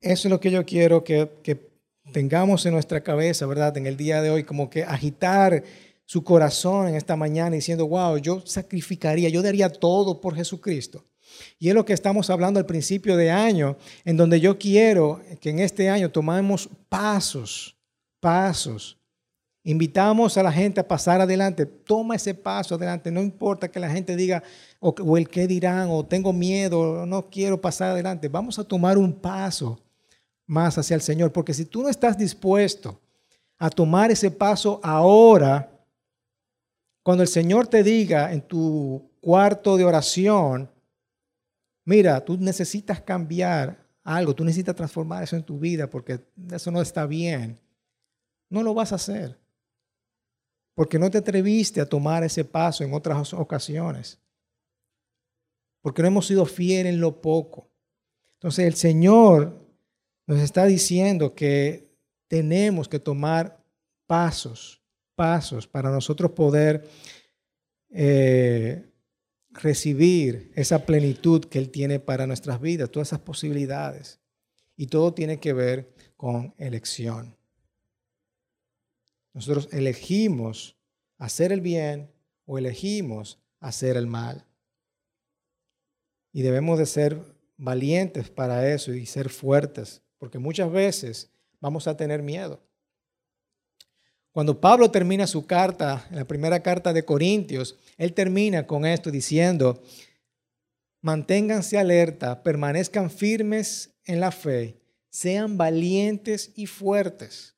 Eso 0.01 0.27
es 0.27 0.31
lo 0.31 0.39
que 0.39 0.51
yo 0.51 0.65
quiero 0.65 1.03
que, 1.03 1.71
tengamos 2.11 2.65
en 2.65 2.73
nuestra 2.73 3.01
cabeza, 3.01 3.45
¿verdad? 3.45 3.77
En 3.77 3.87
el 3.87 3.95
día 3.95 4.21
de 4.21 4.29
hoy, 4.29 4.43
como 4.43 4.69
que 4.69 4.83
agitar 4.83 5.63
su 6.03 6.23
corazón 6.23 6.89
en 6.89 6.95
esta 6.95 7.15
mañana 7.15 7.55
diciendo, 7.55 7.87
wow, 7.87 8.17
yo 8.17 8.41
sacrificaría, 8.45 9.29
yo 9.29 9.41
daría 9.41 9.69
todo 9.69 10.19
por 10.19 10.35
Jesucristo. 10.35 11.05
Y 11.59 11.69
es 11.69 11.75
lo 11.75 11.85
que 11.85 11.93
estamos 11.93 12.29
hablando 12.29 12.59
al 12.59 12.65
principio 12.65 13.15
de 13.17 13.31
año, 13.31 13.77
en 14.05 14.17
donde 14.17 14.39
yo 14.39 14.57
quiero 14.57 15.21
que 15.39 15.49
en 15.49 15.59
este 15.59 15.89
año 15.89 16.11
tomemos 16.11 16.69
pasos, 16.89 17.75
pasos. 18.19 18.97
Invitamos 19.65 20.37
a 20.37 20.43
la 20.43 20.51
gente 20.51 20.81
a 20.81 20.87
pasar 20.87 21.21
adelante. 21.21 21.65
Toma 21.65 22.15
ese 22.15 22.33
paso 22.33 22.75
adelante. 22.75 23.09
No 23.09 23.21
importa 23.21 23.71
que 23.71 23.79
la 23.79 23.89
gente 23.89 24.15
diga 24.15 24.43
o, 24.79 25.17
el 25.17 25.29
qué 25.29 25.47
dirán 25.47 25.87
o 25.89 26.05
tengo 26.05 26.33
miedo 26.33 26.79
o 26.79 27.05
no 27.05 27.29
quiero 27.29 27.61
pasar 27.61 27.91
adelante. 27.91 28.27
Vamos 28.27 28.59
a 28.59 28.65
tomar 28.65 28.97
un 28.97 29.13
paso 29.13 29.79
más 30.45 30.77
hacia 30.77 30.95
el 30.95 31.01
Señor. 31.01 31.31
Porque 31.31 31.53
si 31.53 31.63
tú 31.63 31.81
no 31.81 31.87
estás 31.87 32.17
dispuesto 32.17 32.99
a 33.57 33.69
tomar 33.69 34.11
ese 34.11 34.29
paso 34.29 34.81
ahora, 34.83 35.69
cuando 37.01 37.23
el 37.23 37.29
Señor 37.29 37.67
te 37.67 37.83
diga 37.83 38.33
en 38.33 38.41
tu 38.41 39.09
cuarto 39.21 39.77
de 39.77 39.85
oración, 39.85 40.69
mira, 41.85 42.23
tú 42.23 42.37
necesitas 42.37 43.01
cambiar 43.01 43.87
algo, 44.03 44.35
tú 44.35 44.43
necesitas 44.43 44.75
transformar 44.75 45.23
eso 45.23 45.35
en 45.35 45.43
tu 45.43 45.59
vida 45.59 45.89
porque 45.89 46.19
eso 46.51 46.71
no 46.71 46.81
está 46.81 47.05
bien, 47.05 47.59
no 48.49 48.63
lo 48.63 48.73
vas 48.73 48.91
a 48.91 48.95
hacer. 48.95 49.39
Porque 50.75 50.97
no 50.97 51.09
te 51.09 51.19
atreviste 51.19 51.79
a 51.81 51.87
tomar 51.87 52.23
ese 52.23 52.43
paso 52.43 52.83
en 52.83 52.93
otras 52.93 53.33
ocasiones. 53.33 54.19
Porque 55.81 56.01
no 56.01 56.07
hemos 56.07 56.27
sido 56.27 56.45
fieles 56.45 56.93
en 56.93 56.99
lo 56.99 57.21
poco. 57.21 57.69
Entonces 58.35 58.65
el 58.65 58.73
Señor 58.73 59.63
nos 60.25 60.39
está 60.39 60.65
diciendo 60.65 61.35
que 61.35 61.93
tenemos 62.27 62.87
que 62.87 62.99
tomar 62.99 63.63
pasos, 64.07 64.81
pasos 65.15 65.67
para 65.67 65.91
nosotros 65.91 66.31
poder 66.31 66.87
eh, 67.89 68.92
recibir 69.53 70.51
esa 70.55 70.85
plenitud 70.85 71.45
que 71.45 71.59
Él 71.59 71.69
tiene 71.69 71.99
para 71.99 72.27
nuestras 72.27 72.59
vidas, 72.61 72.91
todas 72.91 73.09
esas 73.09 73.19
posibilidades. 73.19 74.19
Y 74.75 74.87
todo 74.87 75.13
tiene 75.13 75.39
que 75.39 75.53
ver 75.53 75.93
con 76.17 76.53
elección. 76.57 77.37
Nosotros 79.33 79.69
elegimos 79.71 80.77
hacer 81.17 81.51
el 81.51 81.61
bien 81.61 82.11
o 82.45 82.57
elegimos 82.57 83.39
hacer 83.59 83.97
el 83.97 84.07
mal. 84.07 84.45
Y 86.31 86.41
debemos 86.41 86.79
de 86.79 86.85
ser 86.85 87.21
valientes 87.57 88.29
para 88.29 88.73
eso 88.73 88.93
y 88.93 89.05
ser 89.05 89.29
fuertes 89.29 90.03
porque 90.23 90.39
muchas 90.39 90.71
veces 90.71 91.29
vamos 91.59 91.85
a 91.85 91.97
tener 91.97 92.23
miedo. 92.23 92.63
Cuando 94.33 94.59
Pablo 94.59 94.89
termina 94.89 95.27
su 95.27 95.45
carta, 95.45 96.07
la 96.09 96.25
primera 96.25 96.63
carta 96.63 96.91
de 96.91 97.05
Corintios, 97.05 97.77
él 97.97 98.13
termina 98.13 98.65
con 98.65 98.83
esto 98.83 99.11
diciendo, 99.11 99.83
manténganse 101.01 101.77
alerta, 101.77 102.41
permanezcan 102.41 103.11
firmes 103.11 103.93
en 104.05 104.19
la 104.19 104.31
fe, 104.31 104.81
sean 105.11 105.55
valientes 105.55 106.51
y 106.55 106.65
fuertes. 106.65 107.55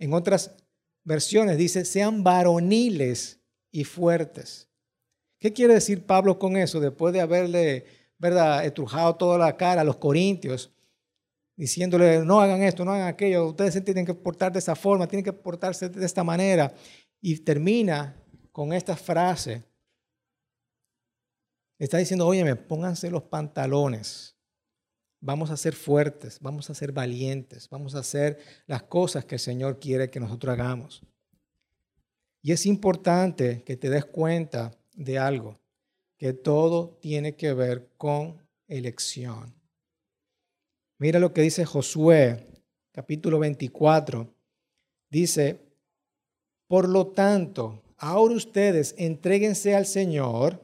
En 0.00 0.12
otras 0.12 0.56
versiones 1.04 1.56
dice, 1.56 1.84
sean 1.84 2.24
varoniles 2.24 3.38
y 3.70 3.84
fuertes. 3.84 4.68
¿Qué 5.38 5.52
quiere 5.52 5.74
decir 5.74 6.06
Pablo 6.06 6.40
con 6.40 6.56
eso? 6.56 6.80
Después 6.80 7.14
de 7.14 7.20
haberle, 7.20 7.84
¿verdad?, 8.18 8.66
estrujado 8.66 9.14
toda 9.14 9.38
la 9.38 9.56
cara 9.56 9.82
a 9.82 9.84
los 9.84 9.98
corintios, 9.98 10.72
diciéndole, 11.60 12.24
no 12.24 12.40
hagan 12.40 12.62
esto, 12.62 12.86
no 12.86 12.92
hagan 12.92 13.08
aquello, 13.08 13.48
ustedes 13.48 13.74
se 13.74 13.82
tienen 13.82 14.06
que 14.06 14.14
portar 14.14 14.50
de 14.50 14.60
esa 14.60 14.74
forma, 14.74 15.06
tienen 15.06 15.26
que 15.26 15.34
portarse 15.34 15.90
de 15.90 16.06
esta 16.06 16.24
manera. 16.24 16.72
Y 17.20 17.36
termina 17.40 18.16
con 18.50 18.72
esta 18.72 18.96
frase. 18.96 19.62
Está 21.78 21.98
diciendo, 21.98 22.26
óyeme, 22.26 22.56
pónganse 22.56 23.10
los 23.10 23.24
pantalones. 23.24 24.34
Vamos 25.20 25.50
a 25.50 25.58
ser 25.58 25.74
fuertes, 25.74 26.38
vamos 26.40 26.70
a 26.70 26.74
ser 26.74 26.92
valientes, 26.92 27.68
vamos 27.68 27.94
a 27.94 27.98
hacer 27.98 28.38
las 28.66 28.84
cosas 28.84 29.26
que 29.26 29.34
el 29.34 29.40
Señor 29.40 29.78
quiere 29.78 30.08
que 30.08 30.18
nosotros 30.18 30.54
hagamos. 30.54 31.02
Y 32.40 32.52
es 32.52 32.64
importante 32.64 33.62
que 33.64 33.76
te 33.76 33.90
des 33.90 34.06
cuenta 34.06 34.78
de 34.94 35.18
algo, 35.18 35.60
que 36.16 36.32
todo 36.32 36.96
tiene 37.02 37.36
que 37.36 37.52
ver 37.52 37.90
con 37.98 38.40
elección. 38.66 39.59
Mira 41.00 41.18
lo 41.18 41.32
que 41.32 41.40
dice 41.40 41.64
Josué, 41.64 42.46
capítulo 42.92 43.38
24. 43.38 44.34
Dice, 45.08 45.58
por 46.68 46.90
lo 46.90 47.06
tanto, 47.06 47.82
ahora 47.96 48.34
ustedes 48.34 48.94
entréguense 48.98 49.74
al 49.74 49.86
Señor, 49.86 50.62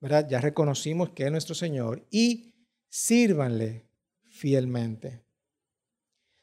¿verdad? 0.00 0.26
Ya 0.28 0.40
reconocimos 0.40 1.10
que 1.10 1.24
es 1.24 1.30
nuestro 1.30 1.54
Señor, 1.54 2.04
y 2.10 2.52
sírvanle 2.88 3.86
fielmente. 4.24 5.22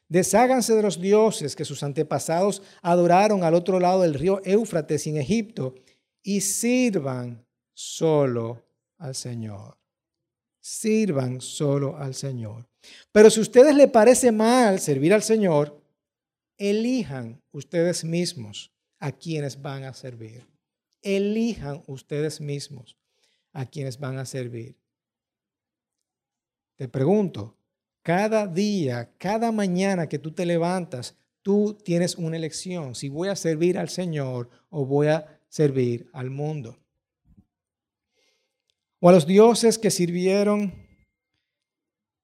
Desháganse 0.08 0.74
de 0.74 0.82
los 0.82 0.98
dioses 0.98 1.54
que 1.54 1.66
sus 1.66 1.82
antepasados 1.82 2.62
adoraron 2.80 3.44
al 3.44 3.52
otro 3.52 3.78
lado 3.78 4.00
del 4.00 4.14
río 4.14 4.40
Éufrates 4.42 5.06
en 5.06 5.18
Egipto 5.18 5.74
y 6.22 6.40
sirvan 6.40 7.44
solo 7.74 8.62
al 8.96 9.14
Señor 9.14 9.83
sirvan 10.64 11.42
solo 11.42 11.98
al 11.98 12.14
Señor. 12.14 12.66
Pero 13.12 13.28
si 13.28 13.38
a 13.38 13.42
ustedes 13.42 13.76
les 13.76 13.90
parece 13.90 14.32
mal 14.32 14.80
servir 14.80 15.12
al 15.12 15.22
Señor, 15.22 15.78
elijan 16.56 17.42
ustedes 17.52 18.02
mismos 18.02 18.72
a 18.98 19.12
quienes 19.12 19.60
van 19.60 19.84
a 19.84 19.92
servir. 19.92 20.48
Elijan 21.02 21.82
ustedes 21.86 22.40
mismos 22.40 22.96
a 23.52 23.66
quienes 23.66 23.98
van 23.98 24.16
a 24.16 24.24
servir. 24.24 24.78
Te 26.76 26.88
pregunto, 26.88 27.58
cada 28.02 28.46
día, 28.46 29.12
cada 29.18 29.52
mañana 29.52 30.08
que 30.08 30.18
tú 30.18 30.32
te 30.32 30.46
levantas, 30.46 31.14
tú 31.42 31.74
tienes 31.74 32.14
una 32.16 32.38
elección, 32.38 32.94
si 32.94 33.10
voy 33.10 33.28
a 33.28 33.36
servir 33.36 33.76
al 33.76 33.90
Señor 33.90 34.48
o 34.70 34.86
voy 34.86 35.08
a 35.08 35.40
servir 35.46 36.08
al 36.14 36.30
mundo 36.30 36.83
o 39.04 39.10
a 39.10 39.12
los 39.12 39.26
dioses 39.26 39.78
que 39.78 39.90
sirvieron. 39.90 40.72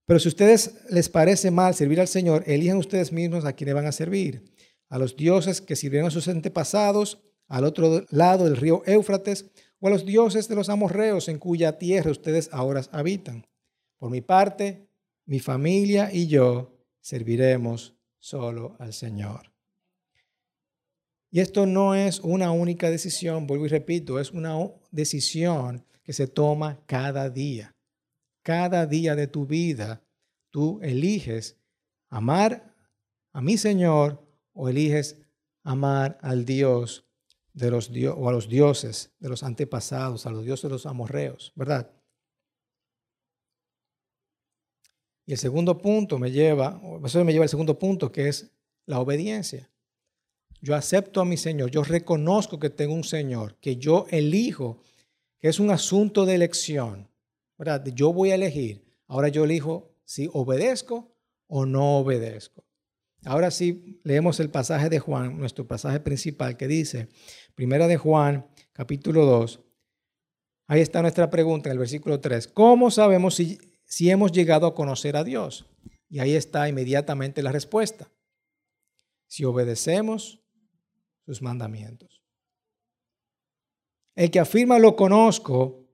Pero 0.07 0.19
si 0.19 0.29
a 0.29 0.31
ustedes 0.31 0.77
les 0.89 1.11
parece 1.11 1.51
mal 1.51 1.75
servir 1.75 2.01
al 2.01 2.09
Señor, 2.09 2.43
elijan 2.47 2.79
ustedes 2.79 3.13
mismos 3.13 3.45
a 3.45 3.53
quienes 3.53 3.75
van 3.75 3.85
a 3.85 3.93
servir. 3.93 4.51
A 4.89 4.97
los 4.97 5.15
dioses 5.15 5.61
que 5.61 5.77
sirvieron 5.77 6.09
a 6.09 6.11
sus 6.11 6.27
antepasados 6.29 7.21
al 7.49 7.65
otro 7.65 8.07
lado 8.09 8.47
del 8.47 8.57
río 8.57 8.83
Éufrates, 8.87 9.51
o 9.79 9.89
a 9.89 9.91
los 9.91 10.07
dioses 10.07 10.49
de 10.49 10.55
los 10.55 10.71
amorreos 10.71 11.29
en 11.29 11.39
cuya 11.39 11.77
tierra 11.77 12.11
ustedes 12.11 12.49
ahora 12.51 12.83
habitan. 12.93 13.47
Por 13.99 14.11
mi 14.11 14.23
parte, 14.23 14.89
mi 15.27 15.39
familia 15.39 16.09
y 16.11 16.29
yo 16.29 16.79
serviremos 17.03 17.95
solo 18.19 18.77
al 18.79 18.95
Señor. 18.95 19.53
Y 21.31 21.41
esto 21.41 21.67
no 21.67 21.95
es 21.95 22.21
una 22.21 22.53
única 22.53 22.89
decisión, 22.89 23.47
vuelvo 23.47 23.67
y 23.67 23.69
repito, 23.69 24.19
es 24.19 24.31
una 24.31 24.57
decisión 24.91 25.85
que 26.11 26.15
se 26.15 26.27
toma 26.27 26.83
cada 26.87 27.31
día. 27.31 27.73
cada 28.43 28.85
día 28.85 29.15
de 29.15 29.29
tu 29.29 29.47
vida 29.47 30.03
tú 30.51 30.81
eliges 30.83 31.57
amar 32.09 32.75
a 33.33 33.41
mi 33.41 33.57
Señor 33.57 34.21
o 34.53 34.69
eliges 34.69 35.23
amar 35.63 36.19
al 36.21 36.45
Dios 36.45 37.07
de 37.53 37.71
los 37.71 37.93
o 38.17 38.29
a 38.29 38.33
los 38.33 38.49
dioses 38.49 39.13
de 39.21 39.29
los 39.29 39.45
antepasados, 39.45 40.27
a 40.27 40.33
los 40.33 40.45
dioses 40.45 40.65
de 40.65 40.71
los 40.71 40.85
amorreos, 40.85 41.53
¿verdad? 41.55 41.89
Y 45.27 45.31
el 45.31 45.39
segundo 45.39 45.79
punto 45.79 46.19
me 46.19 46.33
lleva, 46.33 46.83
eso 47.05 47.25
me 47.25 47.33
lleva 47.33 47.45
al 47.45 47.49
segundo 47.49 47.79
punto, 47.79 48.11
que 48.11 48.27
es 48.27 48.51
la 48.85 48.99
obediencia. 48.99 49.71
Yo 50.61 50.75
acepto 50.75 51.21
a 51.21 51.25
mi 51.25 51.37
Señor, 51.37 51.71
yo 51.71 51.85
reconozco 51.85 52.59
que 52.59 52.69
tengo 52.69 52.95
un 52.95 53.05
Señor, 53.05 53.61
que 53.61 53.77
yo 53.77 54.07
elijo, 54.11 54.83
que 55.41 55.49
es 55.49 55.59
un 55.59 55.71
asunto 55.71 56.27
de 56.27 56.35
elección, 56.35 57.11
¿verdad? 57.59 57.85
Yo 57.95 58.13
voy 58.13 58.31
a 58.31 58.37
elegir. 58.37 58.85
Ahora 59.07 59.29
yo 59.29 59.45
elijo 59.45 59.97
si 60.05 60.29
obedezco 60.33 61.17
o 61.47 61.67
no 61.67 61.99
obedezco. 61.99 62.65
Ahora 63.25 63.51
sí, 63.51 64.01
leemos 64.05 64.41
el 64.41 64.51
pasaje 64.51 64.89
de 64.89 64.99
Juan, 64.99 65.39
nuestro 65.39 65.67
pasaje 65.67 66.01
principal, 66.01 66.57
que 66.57 66.69
dice, 66.69 67.09
primera 67.55 67.87
de 67.87 67.97
Juan, 67.97 68.47
capítulo 68.73 69.27
2. 69.27 69.61
Ahí 70.69 70.81
está 70.81 71.03
nuestra 71.03 71.29
pregunta 71.29 71.69
en 71.69 71.73
el 71.73 71.79
versículo 71.79 72.21
3. 72.21 72.49
¿Cómo 72.49 72.91
sabemos 72.91 73.35
si 73.35 73.59
si 73.91 74.09
hemos 74.09 74.31
llegado 74.31 74.69
a 74.69 74.75
conocer 74.75 75.17
a 75.17 75.25
Dios? 75.25 75.67
Y 76.09 76.21
ahí 76.21 76.35
está 76.35 76.69
inmediatamente 76.69 77.43
la 77.43 77.51
respuesta. 77.51 78.09
Si 79.27 79.45
obedecemos 79.45 80.41
sus 81.27 81.43
mandamientos. 81.43 82.20
El 84.21 84.31
que 84.31 84.39
afirma 84.39 84.79
lo 84.79 84.97
conozco, 84.97 85.89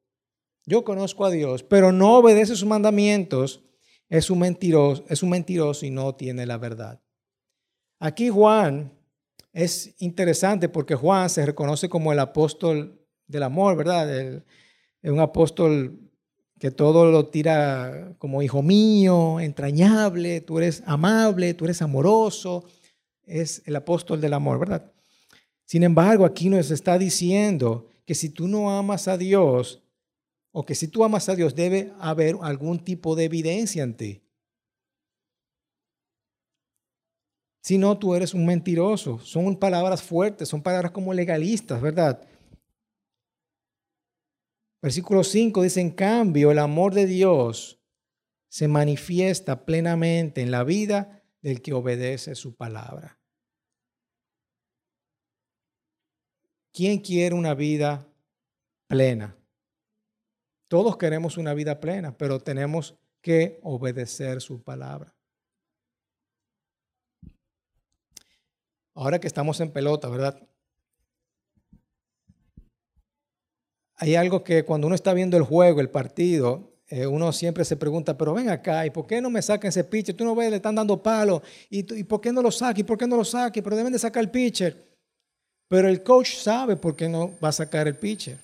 yo 0.65 0.83
conozco 0.83 1.25
a 1.25 1.31
Dios, 1.31 1.63
pero 1.63 1.93
no 1.93 2.17
obedece 2.17 2.57
sus 2.57 2.65
mandamientos, 2.65 3.63
es 4.09 4.31
un 4.31 4.41
mentiroso, 4.41 5.05
es 5.09 5.23
un 5.23 5.31
mentiroso 5.31 5.87
y 5.87 5.91
no 5.91 6.13
tiene 6.17 6.45
la 6.45 6.59
verdad. 6.59 7.01
Aquí 8.01 8.29
Juan 8.29 8.93
es 9.53 9.95
interesante 10.01 10.69
porque 10.69 10.97
Juan 10.97 11.31
se 11.31 11.47
reconoce 11.47 11.89
como 11.89 12.13
el 12.13 12.19
apóstol 12.19 13.01
del 13.29 13.45
amor, 13.45 13.77
¿verdad? 13.77 14.13
Es 14.13 14.43
un 15.13 15.21
apóstol 15.21 16.11
que 16.59 16.73
todo 16.73 17.09
lo 17.13 17.29
tira 17.29 18.17
como 18.19 18.43
hijo 18.43 18.61
mío, 18.61 19.39
entrañable, 19.39 20.41
tú 20.41 20.59
eres 20.59 20.83
amable, 20.85 21.55
tú 21.55 21.67
eres 21.67 21.81
amoroso, 21.81 22.65
es 23.23 23.63
el 23.67 23.77
apóstol 23.77 24.21
del 24.21 24.35
amor, 24.35 24.59
¿verdad? 24.59 24.93
Sin 25.65 25.85
embargo, 25.85 26.25
aquí 26.25 26.49
nos 26.49 26.73
está 26.73 26.99
diciendo 26.99 27.87
que 28.07 28.15
si 28.15 28.31
tú 28.31 28.49
no 28.49 28.71
amas 28.71 29.09
a 29.09 29.19
Dios, 29.19 29.83
o 30.53 30.65
que 30.65 30.75
si 30.75 30.89
tú 30.89 31.05
amas 31.05 31.29
a 31.29 31.35
Dios, 31.35 31.55
debe 31.55 31.93
haber 32.01 32.37
algún 32.41 32.79
tipo 32.79 33.15
de 33.15 33.25
evidencia 33.25 33.83
en 33.83 33.95
ti. 33.95 34.23
Si 37.63 37.79
no, 37.79 37.99
tú 37.99 38.15
eres 38.15 38.33
un 38.33 38.47
mentiroso. 38.47 39.19
Son 39.19 39.57
palabras 39.57 40.03
fuertes, 40.03 40.49
son 40.49 40.63
palabras 40.63 40.93
como 40.93 41.13
legalistas, 41.13 41.83
¿verdad? 41.83 42.27
Versículo 44.81 45.25
5 45.25 45.63
dice, 45.63 45.81
en 45.81 45.91
cambio, 45.91 46.53
el 46.53 46.61
amor 46.61 46.95
de 46.95 47.07
Dios 47.07 47.83
se 48.49 48.69
manifiesta 48.69 49.67
plenamente 49.67 50.43
en 50.43 50.53
la 50.53 50.63
vida 50.63 51.25
del 51.43 51.61
que 51.61 51.73
obedece 51.73 52.37
su 52.37 52.55
palabra. 52.55 53.19
¿Quién 56.77 56.99
quiere 56.99 57.35
una 57.35 57.55
vida 57.55 58.07
plena? 58.87 59.35
Todos 60.69 60.99
queremos 60.99 61.39
una 61.39 61.55
vida 61.55 61.81
plena, 61.81 62.15
pero 62.19 62.39
tenemos 62.39 62.95
que 63.23 63.59
obedecer 63.63 64.43
su 64.43 64.63
palabra. 64.63 65.15
Ahora 68.93 69.19
que 69.19 69.27
estamos 69.27 69.59
en 69.61 69.73
pelota, 69.73 70.11
¿verdad? 70.11 70.47
hay 73.97 74.15
algo 74.15 74.45
que 74.45 74.63
cuando 74.67 74.87
uno 74.87 74.95
está 74.95 75.15
viendo 75.15 75.39
el 75.39 75.45
juego, 75.45 75.81
el 75.81 75.89
partido, 75.89 76.75
eh, 76.89 77.07
uno 77.07 77.33
siempre 77.33 77.65
se 77.65 77.79
pregunta, 77.79 78.19
pero 78.19 78.35
ven 78.35 78.51
acá, 78.51 78.85
¿y 78.85 78.91
por 78.91 79.07
qué 79.07 79.23
no 79.23 79.31
me 79.31 79.41
sacan 79.41 79.71
ese 79.71 79.83
pitcher? 79.83 80.15
Tú 80.15 80.25
no 80.25 80.35
ves, 80.35 80.51
le 80.51 80.57
están 80.57 80.75
dando 80.75 81.03
palo, 81.03 81.43
¿y, 81.71 81.83
por 82.05 82.21
qué 82.21 82.33
no 82.33 82.43
lo 82.43 82.51
saca? 82.51 82.79
¿Y 82.79 82.85
por 82.85 82.99
qué 82.99 83.07
no 83.07 83.17
lo 83.17 83.25
saca? 83.25 83.63
Pero 83.63 83.77
deben 83.77 83.95
de 83.95 83.99
sacar 83.99 84.23
el 84.23 84.31
pitcher. 84.31 84.86
Pero 85.69 85.89
el 85.89 86.03
coach 86.03 86.37
sabe 86.37 86.77
por 86.77 86.95
qué 86.95 87.09
no 87.09 87.33
va 87.43 87.49
a 87.49 87.53
sacar 87.53 87.89
el 87.89 87.97
pitcher. 87.97 88.39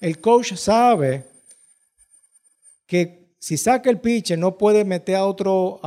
El 0.00 0.20
coach 0.20 0.54
sabe 0.54 1.24
que 2.86 3.26
si 3.38 3.56
saca 3.56 3.90
el 3.90 4.00
pitcher 4.00 4.38
no 4.38 4.58
puede 4.58 4.84
meter 4.84 5.16
a 5.16 5.26
otro, 5.26 5.80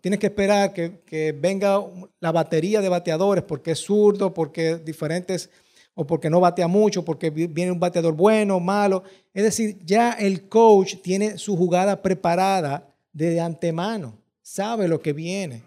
tienes 0.00 0.20
que 0.20 0.28
esperar 0.28 0.72
que, 0.72 1.00
que 1.04 1.32
venga 1.32 1.82
la 2.20 2.32
batería 2.32 2.80
de 2.80 2.88
bateadores 2.88 3.44
porque 3.44 3.72
es 3.72 3.80
zurdo, 3.80 4.32
porque 4.32 4.76
diferentes 4.76 5.50
o 5.94 6.06
porque 6.06 6.28
no 6.30 6.40
batea 6.40 6.68
mucho, 6.68 7.04
porque 7.04 7.30
viene 7.30 7.72
un 7.72 7.80
bateador 7.80 8.14
bueno, 8.14 8.60
malo. 8.60 9.02
Es 9.32 9.42
decir, 9.42 9.78
ya 9.84 10.12
el 10.12 10.48
coach 10.48 10.96
tiene 11.02 11.38
su 11.38 11.56
jugada 11.56 12.02
preparada 12.02 12.94
de 13.12 13.40
antemano, 13.40 14.18
sabe 14.42 14.88
lo 14.88 15.00
que 15.00 15.14
viene. 15.14 15.62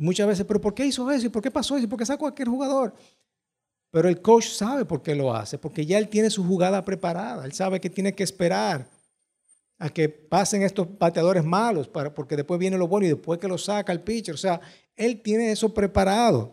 Muchas 0.00 0.26
veces, 0.26 0.46
pero 0.46 0.58
¿por 0.62 0.72
qué 0.72 0.86
hizo 0.86 1.10
eso? 1.10 1.26
¿Y 1.26 1.28
por 1.28 1.42
qué 1.42 1.50
pasó 1.50 1.76
eso? 1.76 1.84
¿Y 1.84 1.86
por 1.86 1.98
qué 1.98 2.06
sacó 2.06 2.24
a 2.24 2.30
aquel 2.30 2.48
jugador? 2.48 2.94
Pero 3.90 4.08
el 4.08 4.22
coach 4.22 4.46
sabe 4.46 4.86
por 4.86 5.02
qué 5.02 5.14
lo 5.14 5.34
hace, 5.34 5.58
porque 5.58 5.84
ya 5.84 5.98
él 5.98 6.08
tiene 6.08 6.30
su 6.30 6.42
jugada 6.42 6.82
preparada. 6.82 7.44
Él 7.44 7.52
sabe 7.52 7.82
que 7.82 7.90
tiene 7.90 8.14
que 8.14 8.22
esperar 8.22 8.88
a 9.78 9.90
que 9.90 10.08
pasen 10.08 10.62
estos 10.62 10.88
bateadores 10.98 11.44
malos, 11.44 11.86
para, 11.86 12.14
porque 12.14 12.34
después 12.34 12.58
viene 12.58 12.78
lo 12.78 12.88
bueno 12.88 13.04
y 13.04 13.10
después 13.10 13.38
que 13.38 13.46
lo 13.46 13.58
saca 13.58 13.92
el 13.92 14.00
pitcher. 14.00 14.34
O 14.34 14.38
sea, 14.38 14.62
él 14.96 15.20
tiene 15.20 15.52
eso 15.52 15.74
preparado. 15.74 16.50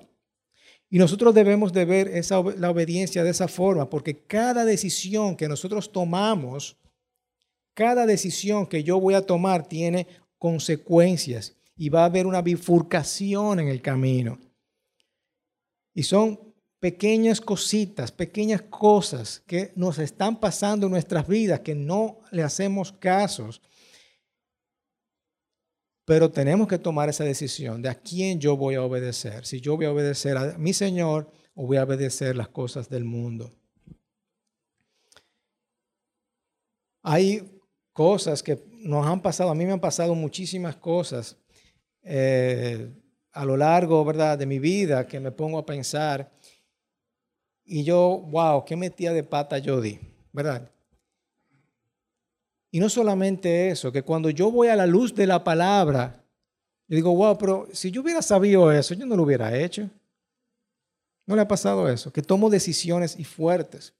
Y 0.89 0.97
nosotros 0.97 1.33
debemos 1.33 1.71
de 1.71 1.85
ver 1.85 2.09
esa, 2.09 2.41
la 2.57 2.69
obediencia 2.69 3.23
de 3.23 3.29
esa 3.29 3.47
forma, 3.47 3.89
porque 3.89 4.25
cada 4.25 4.65
decisión 4.65 5.37
que 5.37 5.47
nosotros 5.47 5.93
tomamos, 5.93 6.75
cada 7.73 8.05
decisión 8.05 8.67
que 8.67 8.83
yo 8.83 8.99
voy 8.99 9.13
a 9.13 9.25
tomar 9.25 9.69
tiene 9.69 10.05
consecuencias 10.37 11.56
y 11.77 11.89
va 11.89 12.01
a 12.01 12.05
haber 12.05 12.25
una 12.25 12.41
bifurcación 12.41 13.59
en 13.59 13.67
el 13.67 13.81
camino. 13.81 14.39
Y 15.93 16.03
son 16.03 16.53
pequeñas 16.79 17.39
cositas, 17.39 18.11
pequeñas 18.11 18.63
cosas 18.63 19.41
que 19.47 19.71
nos 19.75 19.97
están 19.99 20.39
pasando 20.39 20.87
en 20.87 20.91
nuestras 20.91 21.27
vidas 21.27 21.61
que 21.61 21.75
no 21.75 22.19
le 22.31 22.43
hacemos 22.43 22.91
casos 22.91 23.61
pero 26.07 26.31
tenemos 26.31 26.69
que 26.69 26.77
tomar 26.77 27.09
esa 27.09 27.25
decisión 27.25 27.81
de 27.81 27.89
a 27.89 27.95
quién 27.95 28.39
yo 28.39 28.55
voy 28.55 28.75
a 28.75 28.81
obedecer. 28.81 29.45
Si 29.45 29.59
yo 29.59 29.75
voy 29.75 29.87
a 29.87 29.91
obedecer 29.91 30.37
a 30.37 30.57
mi 30.57 30.71
Señor 30.71 31.29
o 31.53 31.67
voy 31.67 31.75
a 31.75 31.83
obedecer 31.83 32.33
las 32.37 32.47
cosas 32.47 32.87
del 32.87 33.03
mundo. 33.03 33.53
Hay 37.03 37.61
cosas 37.91 38.41
que 38.41 38.63
nos 38.71 39.05
han 39.05 39.21
pasado, 39.21 39.49
a 39.49 39.55
mí 39.55 39.65
me 39.65 39.73
han 39.73 39.81
pasado 39.81 40.15
muchísimas 40.15 40.77
cosas 40.77 41.35
eh, 42.09 42.89
a 43.33 43.45
lo 43.45 43.57
largo, 43.57 44.03
¿verdad?, 44.05 44.37
de 44.37 44.45
mi 44.45 44.59
vida 44.59 45.05
que 45.05 45.19
me 45.19 45.31
pongo 45.31 45.59
a 45.59 45.65
pensar 45.65 46.31
y 47.65 47.83
yo, 47.83 48.23
wow, 48.29 48.63
qué 48.63 48.77
metida 48.77 49.11
de 49.11 49.23
pata 49.23 49.57
yo 49.57 49.81
di, 49.81 49.99
¿verdad? 50.31 50.71
Y 52.71 52.79
no 52.79 52.87
solamente 52.89 53.69
eso, 53.69 53.91
que 53.91 54.03
cuando 54.03 54.29
yo 54.29 54.49
voy 54.51 54.69
a 54.69 54.75
la 54.75 54.85
luz 54.85 55.13
de 55.13 55.27
la 55.27 55.43
palabra, 55.43 56.23
yo 56.87 56.95
digo, 56.95 57.13
wow, 57.13 57.37
pero 57.37 57.67
si 57.73 57.91
yo 57.91 58.01
hubiera 58.01 58.21
sabido 58.21 58.71
eso, 58.71 58.93
yo 58.93 59.05
no 59.05 59.17
lo 59.17 59.23
hubiera 59.23 59.57
hecho. 59.57 59.89
¿No 61.25 61.35
le 61.35 61.41
ha 61.41 61.47
pasado 61.47 61.89
eso? 61.89 62.11
Que 62.13 62.21
tomo 62.21 62.49
decisiones 62.49 63.19
y 63.19 63.25
fuertes. 63.25 63.93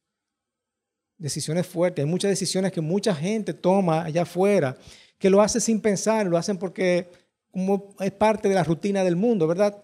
Decisiones 1.18 1.68
fuertes. 1.68 2.06
Hay 2.06 2.10
muchas 2.10 2.30
decisiones 2.30 2.72
que 2.72 2.80
mucha 2.80 3.14
gente 3.14 3.54
toma 3.54 4.06
allá 4.06 4.22
afuera, 4.22 4.78
que 5.18 5.30
lo 5.30 5.42
hace 5.42 5.60
sin 5.60 5.82
pensar, 5.82 6.26
lo 6.26 6.38
hacen 6.38 6.58
porque 6.58 7.10
es 8.00 8.12
parte 8.12 8.50
de 8.50 8.56
la 8.56 8.64
rutina 8.64 9.04
del 9.04 9.16
mundo, 9.16 9.48
¿verdad? 9.48 9.84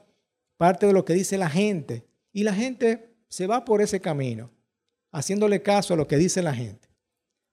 Parte 0.57 0.85
de 0.85 0.93
lo 0.93 1.03
que 1.05 1.13
dice 1.13 1.37
la 1.37 1.49
gente. 1.49 2.05
Y 2.31 2.43
la 2.43 2.53
gente 2.53 3.15
se 3.29 3.47
va 3.47 3.65
por 3.65 3.81
ese 3.81 3.99
camino, 3.99 4.51
haciéndole 5.11 5.61
caso 5.61 5.93
a 5.93 5.97
lo 5.97 6.07
que 6.07 6.17
dice 6.17 6.41
la 6.43 6.53
gente. 6.53 6.87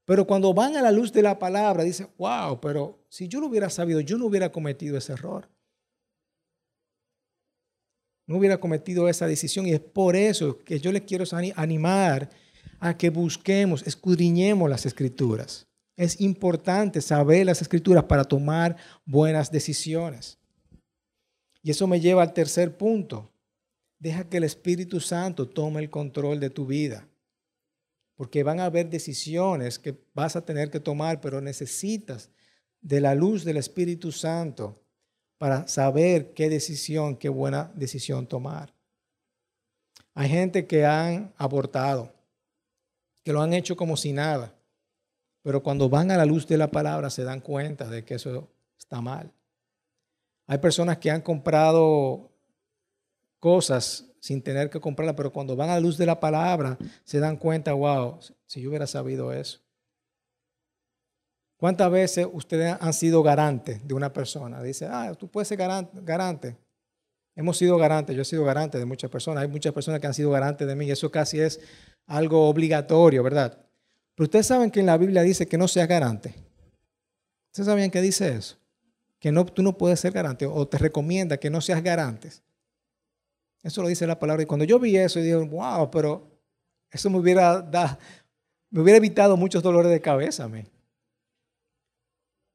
Pero 0.04 0.26
cuando 0.26 0.52
van 0.52 0.76
a 0.76 0.82
la 0.82 0.90
luz 0.90 1.12
de 1.12 1.22
la 1.22 1.38
palabra, 1.38 1.84
dicen, 1.84 2.08
wow, 2.18 2.60
pero 2.60 3.06
si 3.08 3.28
yo 3.28 3.40
lo 3.40 3.46
hubiera 3.46 3.70
sabido, 3.70 4.00
yo 4.00 4.18
no 4.18 4.26
hubiera 4.26 4.52
cometido 4.52 4.98
ese 4.98 5.12
error. 5.12 5.48
No 8.26 8.36
hubiera 8.36 8.58
cometido 8.58 9.08
esa 9.08 9.26
decisión. 9.26 9.66
Y 9.66 9.72
es 9.72 9.80
por 9.80 10.16
eso 10.16 10.58
que 10.58 10.80
yo 10.80 10.92
les 10.92 11.02
quiero 11.02 11.24
animar 11.56 12.28
a 12.78 12.96
que 12.96 13.10
busquemos, 13.10 13.86
escudriñemos 13.86 14.68
las 14.68 14.84
escrituras. 14.84 15.69
Es 15.96 16.20
importante 16.20 17.00
saber 17.00 17.46
las 17.46 17.60
escrituras 17.62 18.04
para 18.04 18.24
tomar 18.24 18.76
buenas 19.04 19.50
decisiones. 19.50 20.38
Y 21.62 21.70
eso 21.70 21.86
me 21.86 22.00
lleva 22.00 22.22
al 22.22 22.32
tercer 22.32 22.76
punto. 22.76 23.30
Deja 23.98 24.28
que 24.28 24.38
el 24.38 24.44
Espíritu 24.44 25.00
Santo 25.00 25.48
tome 25.48 25.80
el 25.80 25.90
control 25.90 26.40
de 26.40 26.50
tu 26.50 26.66
vida. 26.66 27.06
porque 28.20 28.42
van 28.42 28.60
a 28.60 28.66
haber 28.66 28.90
decisiones 28.90 29.78
que 29.78 29.98
vas 30.12 30.36
a 30.36 30.44
tener 30.44 30.70
que 30.70 30.78
tomar, 30.78 31.22
pero 31.22 31.40
necesitas 31.40 32.28
de 32.82 33.00
la 33.00 33.14
luz 33.14 33.44
del 33.44 33.56
Espíritu 33.56 34.12
Santo 34.12 34.78
para 35.38 35.66
saber 35.68 36.34
qué 36.34 36.50
decisión, 36.50 37.16
qué 37.16 37.30
buena 37.30 37.72
decisión 37.74 38.26
tomar. 38.26 38.74
Hay 40.12 40.28
gente 40.28 40.66
que 40.66 40.84
han 40.84 41.32
abortado, 41.38 42.12
que 43.24 43.32
lo 43.32 43.40
han 43.40 43.54
hecho 43.54 43.74
como 43.74 43.96
si 43.96 44.12
nada, 44.12 44.54
pero 45.42 45.62
cuando 45.62 45.88
van 45.88 46.10
a 46.10 46.16
la 46.16 46.24
luz 46.24 46.46
de 46.46 46.58
la 46.58 46.70
palabra 46.70 47.10
se 47.10 47.24
dan 47.24 47.40
cuenta 47.40 47.88
de 47.88 48.04
que 48.04 48.14
eso 48.14 48.48
está 48.78 49.00
mal. 49.00 49.32
Hay 50.46 50.58
personas 50.58 50.98
que 50.98 51.10
han 51.10 51.20
comprado 51.20 52.30
cosas 53.38 54.06
sin 54.20 54.42
tener 54.42 54.68
que 54.68 54.80
comprarlas, 54.80 55.16
pero 55.16 55.32
cuando 55.32 55.56
van 55.56 55.70
a 55.70 55.74
la 55.74 55.80
luz 55.80 55.96
de 55.96 56.06
la 56.06 56.20
palabra 56.20 56.76
se 57.04 57.20
dan 57.20 57.36
cuenta, 57.36 57.72
wow, 57.72 58.18
si 58.46 58.60
yo 58.60 58.68
hubiera 58.68 58.86
sabido 58.86 59.32
eso. 59.32 59.60
¿Cuántas 61.56 61.90
veces 61.90 62.26
ustedes 62.32 62.76
han 62.80 62.92
sido 62.92 63.22
garantes 63.22 63.86
de 63.86 63.94
una 63.94 64.12
persona? 64.12 64.62
Dice, 64.62 64.86
ah, 64.90 65.14
tú 65.14 65.28
puedes 65.28 65.46
ser 65.46 65.58
garante. 65.58 66.56
Hemos 67.36 67.58
sido 67.58 67.76
garantes, 67.76 68.16
yo 68.16 68.22
he 68.22 68.24
sido 68.24 68.44
garante 68.44 68.78
de 68.78 68.84
muchas 68.86 69.10
personas. 69.10 69.42
Hay 69.42 69.48
muchas 69.48 69.72
personas 69.72 70.00
que 70.00 70.06
han 70.06 70.14
sido 70.14 70.30
garantes 70.30 70.66
de 70.66 70.74
mí. 70.74 70.90
Eso 70.90 71.10
casi 71.10 71.38
es 71.38 71.60
algo 72.06 72.48
obligatorio, 72.48 73.22
¿verdad? 73.22 73.58
Pero 74.20 74.26
ustedes 74.26 74.48
saben 74.48 74.70
que 74.70 74.80
en 74.80 74.84
la 74.84 74.98
Biblia 74.98 75.22
dice 75.22 75.46
que 75.48 75.56
no 75.56 75.66
seas 75.66 75.88
garante. 75.88 76.34
¿Ustedes 77.46 77.66
sabían 77.66 77.90
que 77.90 78.02
dice 78.02 78.28
eso? 78.28 78.58
Que 79.18 79.32
no, 79.32 79.46
tú 79.46 79.62
no 79.62 79.78
puedes 79.78 79.98
ser 79.98 80.12
garante 80.12 80.44
o 80.44 80.68
te 80.68 80.76
recomienda 80.76 81.38
que 81.38 81.48
no 81.48 81.62
seas 81.62 81.82
garante. 81.82 82.28
Eso 83.62 83.80
lo 83.80 83.88
dice 83.88 84.06
la 84.06 84.18
palabra. 84.18 84.42
Y 84.42 84.44
cuando 84.44 84.66
yo 84.66 84.78
vi 84.78 84.94
eso, 84.94 85.20
dije, 85.20 85.36
wow, 85.36 85.90
pero 85.90 86.28
eso 86.90 87.08
me 87.08 87.16
hubiera, 87.16 87.66
me 88.68 88.82
hubiera 88.82 88.98
evitado 88.98 89.38
muchos 89.38 89.62
dolores 89.62 89.90
de 89.90 90.02
cabeza 90.02 90.44
a 90.44 90.48
mí. 90.48 90.66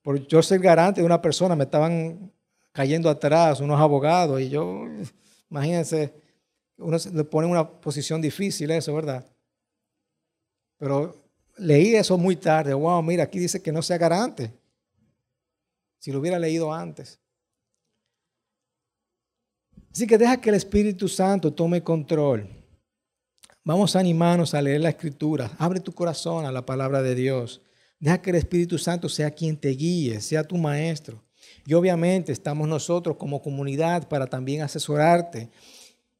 Por 0.03 0.19
yo 0.27 0.43
ser 0.43 0.59
garante 0.59 1.01
de 1.01 1.07
una 1.07 1.19
persona, 1.19 1.55
me 1.55 1.63
estaban 1.63 2.31
cayendo 2.73 3.09
atrás 3.09 3.59
unos 3.59 3.81
abogados 3.81 4.39
y 4.39 4.49
yo, 4.49 4.85
imagínense, 5.49 6.13
uno 6.77 6.95
le 7.11 7.23
pone 7.23 7.47
en 7.47 7.53
una 7.53 7.67
posición 7.67 8.21
difícil 8.21 8.69
eso, 8.69 8.93
¿verdad? 8.93 9.25
Pero 10.77 11.24
leí 11.57 11.95
eso 11.95 12.17
muy 12.17 12.35
tarde. 12.35 12.73
Wow, 12.73 13.01
mira, 13.01 13.23
aquí 13.23 13.39
dice 13.39 13.61
que 13.61 13.71
no 13.71 13.81
sea 13.81 13.97
garante. 13.97 14.51
Si 15.99 16.11
lo 16.11 16.19
hubiera 16.19 16.39
leído 16.39 16.73
antes. 16.73 17.19
Así 19.91 20.05
que 20.05 20.17
deja 20.17 20.37
que 20.37 20.49
el 20.49 20.55
Espíritu 20.55 21.07
Santo 21.07 21.53
tome 21.53 21.81
control. 21.81 22.49
Vamos 23.63 23.95
a 23.95 23.99
animarnos 23.99 24.53
a 24.53 24.61
leer 24.61 24.81
la 24.81 24.89
Escritura. 24.89 25.51
Abre 25.57 25.79
tu 25.79 25.91
corazón 25.93 26.45
a 26.45 26.51
la 26.51 26.65
palabra 26.65 27.01
de 27.01 27.15
Dios. 27.15 27.61
Deja 27.99 28.21
que 28.21 28.29
el 28.29 28.35
Espíritu 28.35 28.77
Santo 28.77 29.09
sea 29.09 29.31
quien 29.31 29.57
te 29.57 29.69
guíe, 29.69 30.21
sea 30.21 30.43
tu 30.43 30.57
maestro. 30.57 31.23
Y 31.65 31.73
obviamente 31.73 32.31
estamos 32.31 32.67
nosotros 32.67 33.17
como 33.17 33.41
comunidad 33.41 34.07
para 34.07 34.27
también 34.27 34.61
asesorarte 34.61 35.49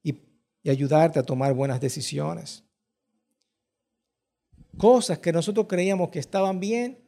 y, 0.02 0.18
y 0.64 0.70
ayudarte 0.70 1.20
a 1.20 1.24
tomar 1.24 1.54
buenas 1.54 1.80
decisiones. 1.80 2.65
Cosas 4.78 5.20
que 5.20 5.32
nosotros 5.32 5.68
creíamos 5.70 6.10
que 6.10 6.20
estaban 6.20 6.60
bien, 6.60 7.08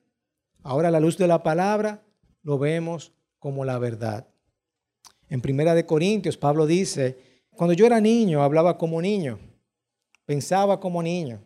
ahora 0.63 0.87
a 0.87 0.91
la 0.91 0.99
luz 0.99 1.17
de 1.17 1.27
la 1.27 1.43
palabra 1.43 2.03
lo 2.41 2.57
vemos 2.57 3.13
como 3.39 3.65
la 3.65 3.77
verdad. 3.77 4.27
En 5.27 5.41
Primera 5.41 5.75
de 5.75 5.85
Corintios, 5.85 6.37
Pablo 6.37 6.65
dice, 6.65 7.17
cuando 7.51 7.73
yo 7.73 7.85
era 7.85 7.99
niño, 7.99 8.41
hablaba 8.41 8.77
como 8.77 9.01
niño, 9.01 9.39
pensaba 10.25 10.79
como 10.79 11.03
niño, 11.03 11.43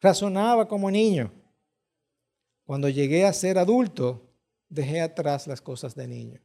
razonaba 0.00 0.68
como 0.68 0.90
niño. 0.90 1.32
Cuando 2.64 2.90
llegué 2.90 3.24
a 3.24 3.32
ser 3.32 3.56
adulto, 3.56 4.30
dejé 4.68 5.00
atrás 5.00 5.46
las 5.46 5.62
cosas 5.62 5.94
de 5.94 6.06
niño. 6.06 6.40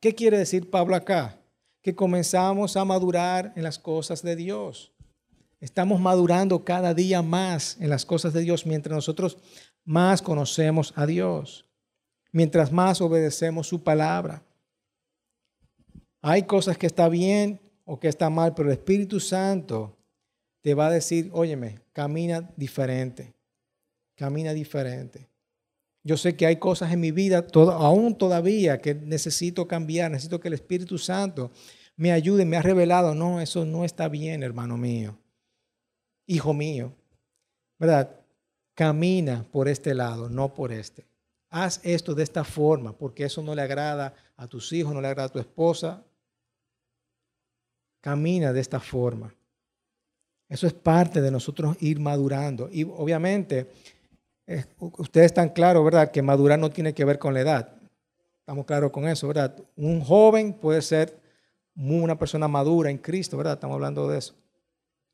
¿Qué 0.00 0.14
quiere 0.14 0.36
decir 0.36 0.68
Pablo 0.68 0.94
acá? 0.94 1.40
Que 1.80 1.94
comenzamos 1.94 2.76
a 2.76 2.84
madurar 2.84 3.54
en 3.56 3.62
las 3.62 3.78
cosas 3.78 4.22
de 4.22 4.36
Dios. 4.36 4.92
Estamos 5.60 6.00
madurando 6.00 6.64
cada 6.64 6.94
día 6.94 7.22
más 7.22 7.76
en 7.80 7.90
las 7.90 8.04
cosas 8.04 8.32
de 8.32 8.42
Dios 8.42 8.64
mientras 8.64 8.94
nosotros 8.94 9.38
más 9.84 10.22
conocemos 10.22 10.92
a 10.96 11.06
Dios, 11.06 11.66
mientras 12.30 12.70
más 12.70 13.00
obedecemos 13.00 13.66
su 13.66 13.82
palabra. 13.82 14.42
Hay 16.20 16.44
cosas 16.44 16.76
que 16.76 16.86
está 16.86 17.08
bien 17.08 17.60
o 17.84 17.98
que 17.98 18.08
está 18.08 18.30
mal, 18.30 18.54
pero 18.54 18.68
el 18.68 18.74
Espíritu 18.74 19.18
Santo 19.18 19.96
te 20.60 20.74
va 20.74 20.88
a 20.88 20.90
decir, 20.90 21.30
óyeme, 21.32 21.80
camina 21.92 22.50
diferente, 22.56 23.34
camina 24.14 24.52
diferente. 24.52 25.28
Yo 26.04 26.16
sé 26.16 26.36
que 26.36 26.46
hay 26.46 26.56
cosas 26.56 26.92
en 26.92 27.00
mi 27.00 27.10
vida, 27.10 27.46
aún 27.54 28.16
todavía, 28.16 28.78
que 28.78 28.94
necesito 28.94 29.66
cambiar, 29.66 30.10
necesito 30.10 30.40
que 30.40 30.48
el 30.48 30.54
Espíritu 30.54 30.98
Santo 30.98 31.50
me 31.96 32.12
ayude, 32.12 32.44
me 32.44 32.56
ha 32.56 32.62
revelado, 32.62 33.14
no, 33.14 33.40
eso 33.40 33.64
no 33.64 33.84
está 33.84 34.08
bien, 34.08 34.42
hermano 34.42 34.76
mío, 34.76 35.18
hijo 36.28 36.54
mío, 36.54 36.92
¿verdad? 37.78 38.14
Camina 38.74 39.44
por 39.50 39.66
este 39.66 39.94
lado, 39.94 40.28
no 40.28 40.54
por 40.54 40.70
este. 40.70 41.04
Haz 41.50 41.80
esto 41.82 42.14
de 42.14 42.22
esta 42.22 42.44
forma, 42.44 42.92
porque 42.92 43.24
eso 43.24 43.42
no 43.42 43.54
le 43.54 43.62
agrada 43.62 44.14
a 44.36 44.46
tus 44.46 44.72
hijos, 44.72 44.94
no 44.94 45.00
le 45.00 45.08
agrada 45.08 45.26
a 45.26 45.32
tu 45.32 45.40
esposa, 45.40 46.04
camina 48.00 48.52
de 48.52 48.60
esta 48.60 48.78
forma. 48.78 49.34
Eso 50.48 50.66
es 50.66 50.74
parte 50.74 51.20
de 51.20 51.30
nosotros 51.30 51.76
ir 51.80 51.98
madurando. 51.98 52.68
Y 52.70 52.84
obviamente, 52.84 53.70
ustedes 54.78 55.26
están 55.26 55.48
claros, 55.48 55.84
¿verdad? 55.84 56.10
Que 56.10 56.22
madurar 56.22 56.58
no 56.58 56.70
tiene 56.70 56.94
que 56.94 57.04
ver 57.04 57.18
con 57.18 57.34
la 57.34 57.40
edad. 57.40 57.74
Estamos 58.40 58.64
claros 58.66 58.92
con 58.92 59.08
eso, 59.08 59.28
¿verdad? 59.28 59.56
Un 59.76 60.00
joven 60.00 60.52
puede 60.52 60.82
ser 60.82 61.18
una 61.74 62.18
persona 62.18 62.48
madura 62.48 62.90
en 62.90 62.98
Cristo, 62.98 63.36
¿verdad? 63.36 63.54
Estamos 63.54 63.74
hablando 63.74 64.08
de 64.08 64.18
eso. 64.18 64.34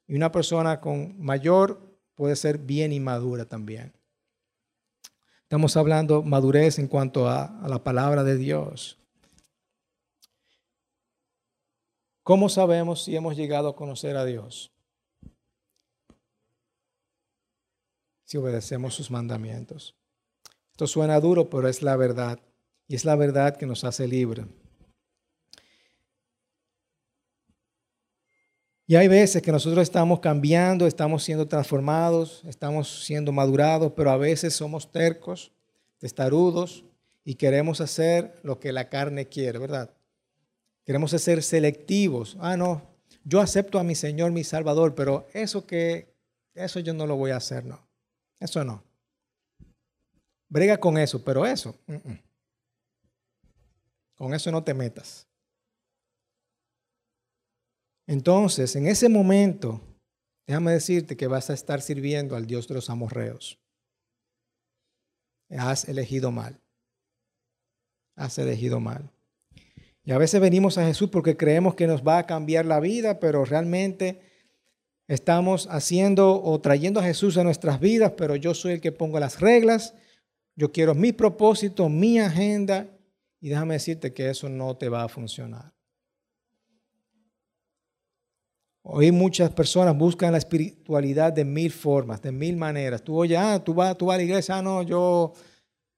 Y 0.07 0.15
una 0.17 0.31
persona 0.31 0.81
con 0.81 1.21
mayor 1.21 1.81
puede 2.15 2.37
ser 2.37 2.59
bien 2.59 2.93
inmadura 2.93 3.47
también. 3.47 3.93
Estamos 5.43 5.77
hablando 5.77 6.23
madurez 6.23 6.79
en 6.79 6.89
cuanto 6.89 7.29
a, 7.29 7.61
a 7.61 7.69
la 7.69 7.83
palabra 7.83 8.25
de 8.25 8.37
Dios. 8.37 8.99
¿Cómo 12.23 12.49
sabemos 12.49 13.05
si 13.05 13.15
hemos 13.15 13.37
llegado 13.37 13.69
a 13.69 13.77
conocer 13.77 14.17
a 14.17 14.25
Dios? 14.25 14.73
Si 18.25 18.39
obedecemos 18.39 18.95
sus 18.95 19.11
mandamientos. 19.11 19.95
Esto 20.73 20.87
suena 20.87 21.21
duro, 21.21 21.51
pero 21.51 21.69
es 21.69 21.83
la 21.83 21.97
verdad. 21.97 22.41
Y 22.89 22.97
es 22.97 23.05
la 23.05 23.15
verdad 23.15 23.57
que 23.57 23.67
nos 23.67 23.85
hace 23.85 24.09
libre. 24.09 24.47
Y 28.87 28.97
hay 28.97 29.09
veces 29.09 29.41
que 29.41 29.51
nosotros 29.51 29.83
estamos 29.83 30.21
cambiando, 30.21 30.87
estamos 30.87 31.25
siendo 31.25 31.49
transformados, 31.49 32.43
estamos 32.47 33.05
siendo 33.05 33.33
madurados, 33.33 33.93
pero 33.97 34.11
a 34.11 34.19
veces 34.19 34.55
somos 34.55 34.93
tercos, 34.93 35.53
testarudos 35.99 36.85
y 37.25 37.37
queremos 37.37 37.81
hacer 37.81 38.39
lo 38.43 38.61
que 38.61 38.73
la 38.73 38.91
carne 38.91 39.27
quiere, 39.27 39.59
¿verdad? 39.59 39.91
Queremos 40.85 41.13
ser 41.13 41.43
selectivos. 41.43 42.37
Ah, 42.41 42.59
no, 42.59 42.83
yo 43.25 43.41
acepto 43.41 43.79
a 43.79 43.85
mi 43.85 43.95
Señor, 43.95 44.33
mi 44.33 44.45
Salvador, 44.45 44.95
pero 44.95 45.27
eso 45.33 45.67
que, 45.67 46.15
eso 46.55 46.79
yo 46.81 46.93
no 46.93 47.07
lo 47.07 47.17
voy 47.17 47.31
a 47.31 47.37
hacer, 47.37 47.65
no. 47.65 47.81
Eso 48.39 48.63
no. 48.65 48.85
Brega 50.51 50.77
con 50.77 50.99
eso, 50.99 51.25
pero 51.25 51.47
eso, 51.47 51.75
con 54.15 54.35
eso 54.35 54.53
no 54.53 54.63
te 54.63 54.75
metas. 54.75 55.27
Entonces, 58.07 58.77
en 58.77 58.87
ese 58.87 59.09
momento, 59.09 59.81
déjame 60.47 60.73
decirte 60.73 61.17
que 61.17 61.27
vas 61.27 61.51
a 61.51 61.55
estar 61.55 61.81
sirviendo 61.81 62.37
al 62.37 62.47
Dios 62.47 62.69
de 62.69 62.75
los 62.75 62.91
amorreos. 62.91 63.59
Has 65.51 65.89
elegido 65.89 66.31
mal. 66.31 66.61
Has 68.17 68.39
elegido 68.39 68.81
mal. 68.81 69.11
Y 70.05 70.13
a 70.13 70.19
veces 70.19 70.41
venimos 70.41 70.77
a 70.77 70.87
Jesús 70.87 71.09
porque 71.09 71.37
creemos 71.37 71.75
que 71.75 71.87
nos 71.87 72.03
va 72.03 72.19
a 72.19 72.27
cambiar 72.27 72.67
la 72.67 72.79
vida, 72.79 73.21
pero 73.21 73.45
realmente 73.45 74.21
estamos 75.09 75.67
haciendo 75.71 76.43
o 76.43 76.61
trayendo 76.61 77.01
a 77.01 77.05
Jesús 77.05 77.39
a 77.39 77.45
nuestras 77.45 77.81
vidas, 77.81 78.13
pero 78.17 78.37
yo 78.37 78.55
soy 78.55 78.75
el 78.75 78.81
que 78.81 78.93
pongo 78.93 79.19
las 79.19 79.41
reglas, 79.41 79.95
yo 80.57 80.73
quiero 80.73 80.95
mi 80.95 81.13
propósito, 81.13 81.89
mi 81.89 82.19
agenda, 82.19 82.87
y 83.41 83.49
déjame 83.49 83.75
decirte 83.75 84.13
que 84.13 84.31
eso 84.31 84.49
no 84.49 84.77
te 84.77 84.89
va 84.89 85.05
a 85.05 85.09
funcionar. 85.09 85.74
Hoy 88.97 89.11
muchas 89.11 89.51
personas 89.51 89.99
buscan 89.99 90.31
la 90.31 90.39
espiritualidad 90.39 91.33
de 91.33 91.45
mil 91.45 91.73
formas, 91.73 92.23
de 92.23 92.31
mil 92.31 92.57
maneras. 92.57 93.03
Tú 93.03 93.17
oye, 93.17 93.37
ah, 93.37 93.59
tú 93.59 93.75
vas, 93.75 93.99
tú 93.99 94.07
vas 94.07 94.15
a 94.15 94.19
la 94.19 94.23
iglesia, 94.23 94.59
ah, 94.59 94.63
no, 94.63 94.85
yo 94.85 95.33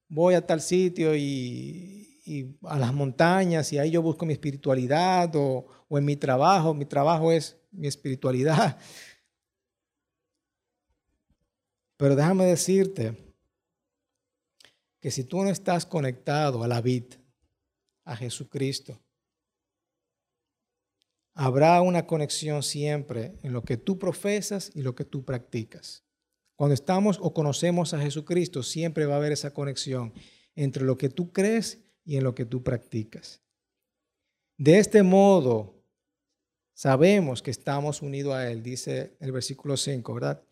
voy 0.09 0.33
a 0.33 0.47
tal 0.47 0.63
sitio 0.63 1.15
y, 1.15 2.57
a 2.63 2.79
las 2.79 2.95
montañas 2.95 3.71
y 3.75 3.79
ahí 3.79 3.91
yo 3.91 4.01
busco 4.01 4.25
mi 4.25 4.33
espiritualidad 4.33 5.31
o, 5.37 5.67
o 5.87 5.99
en 5.99 6.07
mi 6.07 6.17
trabajo, 6.17 6.73
mi 6.73 6.87
trabajo 6.87 7.33
es 7.33 7.59
mi 7.71 7.87
espiritualidad. 7.87 8.79
Pero 11.99 12.17
déjame 12.17 12.47
decirte 12.47 13.15
que 15.01 15.11
si 15.11 15.23
tú 15.23 15.43
no 15.43 15.51
estás 15.51 15.85
conectado 15.85 16.65
a 16.65 16.67
la 16.67 16.81
vid, 16.81 17.05
a 18.07 18.17
Jesucristo, 18.17 18.99
habrá 21.37 21.83
una 21.83 22.07
conexión 22.07 22.62
siempre 22.62 23.35
en 23.42 23.53
lo 23.53 23.62
que 23.62 23.77
tú 23.77 23.99
profesas 23.99 24.72
y 24.75 24.81
lo 24.81 24.94
que 24.94 25.05
tú 25.05 25.25
practicas. 25.25 26.03
Cuando 26.57 26.72
estamos 26.72 27.18
o 27.20 27.35
conocemos 27.35 27.92
a 27.92 28.01
Jesucristo, 28.01 28.62
siempre 28.62 29.05
va 29.05 29.14
a 29.14 29.16
haber 29.18 29.33
esa 29.33 29.53
conexión 29.53 30.14
entre 30.55 30.85
lo 30.85 30.96
que 30.96 31.11
tú 31.11 31.33
crees 31.33 31.85
y 32.05 32.16
en 32.16 32.25
lo 32.25 32.35
que 32.35 32.46
tú 32.46 32.62
practicas. 32.62 33.42
De 34.57 34.79
este 34.79 35.03
modo, 35.03 35.85
sabemos 36.72 37.42
que 37.42 37.51
estamos 37.51 38.01
unidos 38.01 38.35
a 38.35 38.51
Él, 38.51 38.62
dice 38.62 39.14
el 39.20 39.31
versículo 39.31 39.77
5, 39.77 40.14
¿verdad? 40.14 40.42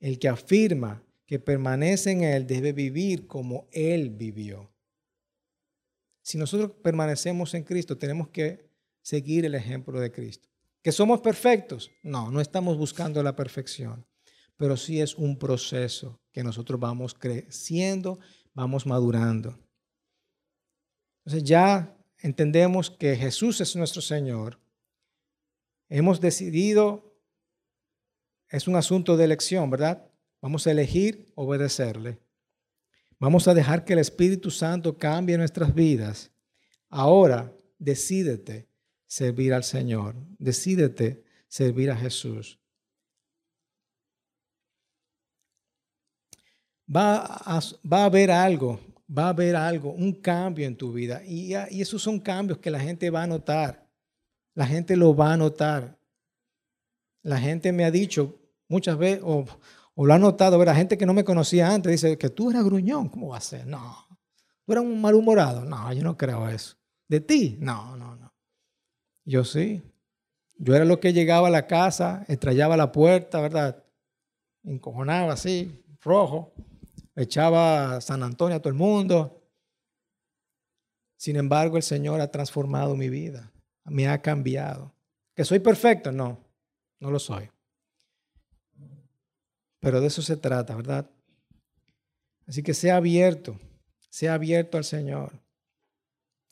El 0.00 0.18
que 0.18 0.28
afirma 0.28 1.04
que 1.26 1.38
permanece 1.38 2.12
en 2.12 2.22
Él 2.22 2.46
debe 2.46 2.72
vivir 2.72 3.26
como 3.26 3.68
Él 3.72 4.08
vivió. 4.08 4.70
Si 6.22 6.38
nosotros 6.38 6.70
permanecemos 6.82 7.52
en 7.52 7.64
Cristo, 7.64 7.98
tenemos 7.98 8.28
que 8.28 8.73
seguir 9.04 9.44
el 9.44 9.54
ejemplo 9.54 10.00
de 10.00 10.10
Cristo. 10.10 10.48
¿Que 10.82 10.90
somos 10.90 11.20
perfectos? 11.20 11.90
No, 12.02 12.30
no 12.30 12.40
estamos 12.40 12.76
buscando 12.76 13.22
la 13.22 13.36
perfección, 13.36 14.04
pero 14.56 14.76
sí 14.76 15.00
es 15.00 15.14
un 15.14 15.38
proceso 15.38 16.20
que 16.32 16.42
nosotros 16.42 16.80
vamos 16.80 17.14
creciendo, 17.14 18.18
vamos 18.54 18.86
madurando. 18.86 19.58
Entonces 21.18 21.44
ya 21.44 21.96
entendemos 22.18 22.90
que 22.90 23.14
Jesús 23.14 23.60
es 23.60 23.76
nuestro 23.76 24.00
Señor. 24.00 24.58
Hemos 25.88 26.20
decidido, 26.20 27.14
es 28.48 28.66
un 28.66 28.76
asunto 28.76 29.16
de 29.18 29.24
elección, 29.24 29.68
¿verdad? 29.68 30.10
Vamos 30.40 30.66
a 30.66 30.70
elegir 30.70 31.30
obedecerle. 31.34 32.20
Vamos 33.18 33.48
a 33.48 33.54
dejar 33.54 33.84
que 33.84 33.92
el 33.92 33.98
Espíritu 33.98 34.50
Santo 34.50 34.96
cambie 34.96 35.36
nuestras 35.36 35.74
vidas. 35.74 36.30
Ahora, 36.88 37.54
decídete 37.78 38.73
servir 39.14 39.54
al 39.54 39.62
Señor. 39.62 40.16
Decídete 40.38 41.22
servir 41.46 41.88
a 41.88 41.96
Jesús. 41.96 42.58
Va 46.94 47.24
a, 47.24 47.60
va 47.90 48.06
haber 48.06 48.32
algo, 48.32 48.80
va 49.08 49.26
a 49.26 49.28
haber 49.28 49.54
algo, 49.54 49.92
un 49.92 50.20
cambio 50.20 50.66
en 50.66 50.76
tu 50.76 50.92
vida. 50.92 51.22
Y, 51.24 51.54
esos 51.80 52.02
son 52.02 52.18
cambios 52.18 52.58
que 52.58 52.72
la 52.72 52.80
gente 52.80 53.08
va 53.08 53.22
a 53.22 53.26
notar. 53.28 53.88
La 54.52 54.66
gente 54.66 54.96
lo 54.96 55.14
va 55.14 55.32
a 55.32 55.36
notar. 55.36 55.96
La 57.22 57.38
gente 57.38 57.70
me 57.70 57.84
ha 57.84 57.92
dicho 57.92 58.36
muchas 58.68 58.98
veces, 58.98 59.22
o, 59.22 59.44
o 59.94 60.06
lo 60.06 60.12
ha 60.12 60.18
notado, 60.18 60.62
la 60.64 60.74
gente 60.74 60.98
que 60.98 61.06
no 61.06 61.14
me 61.14 61.24
conocía 61.24 61.72
antes 61.72 61.92
dice 61.92 62.18
que 62.18 62.30
tú 62.30 62.50
eras 62.50 62.64
gruñón, 62.64 63.08
¿cómo 63.08 63.28
va 63.28 63.38
a 63.38 63.40
ser? 63.40 63.64
No. 63.64 64.08
¿Tú 64.66 64.72
eras 64.72 64.84
un 64.84 65.00
malhumorado? 65.00 65.64
No, 65.64 65.92
yo 65.92 66.02
no 66.02 66.16
creo 66.16 66.48
eso. 66.48 66.76
¿De 67.08 67.20
ti? 67.20 67.56
No, 67.60 67.96
no, 67.96 68.16
no. 68.16 68.23
Yo 69.24 69.44
sí. 69.44 69.82
Yo 70.56 70.74
era 70.74 70.84
lo 70.84 71.00
que 71.00 71.12
llegaba 71.12 71.48
a 71.48 71.50
la 71.50 71.66
casa, 71.66 72.24
estrellaba 72.28 72.76
la 72.76 72.92
puerta, 72.92 73.40
¿verdad? 73.40 73.84
Encojonaba 74.62 75.32
así, 75.32 75.84
rojo. 76.00 76.52
Echaba 77.16 78.00
San 78.00 78.22
Antonio 78.22 78.56
a 78.56 78.60
todo 78.60 78.70
el 78.70 78.78
mundo. 78.78 79.42
Sin 81.16 81.36
embargo, 81.36 81.76
el 81.76 81.82
Señor 81.82 82.20
ha 82.20 82.30
transformado 82.30 82.96
mi 82.96 83.08
vida. 83.08 83.52
Me 83.84 84.08
ha 84.08 84.20
cambiado. 84.20 84.94
¿Que 85.34 85.44
soy 85.44 85.58
perfecto? 85.58 86.12
No, 86.12 86.38
no 87.00 87.10
lo 87.10 87.18
soy. 87.18 87.50
Pero 89.80 90.00
de 90.00 90.06
eso 90.06 90.22
se 90.22 90.36
trata, 90.36 90.74
¿verdad? 90.74 91.10
Así 92.46 92.62
que 92.62 92.74
sea 92.74 92.96
abierto, 92.96 93.58
sea 94.08 94.34
abierto 94.34 94.78
al 94.78 94.84
Señor. 94.84 95.32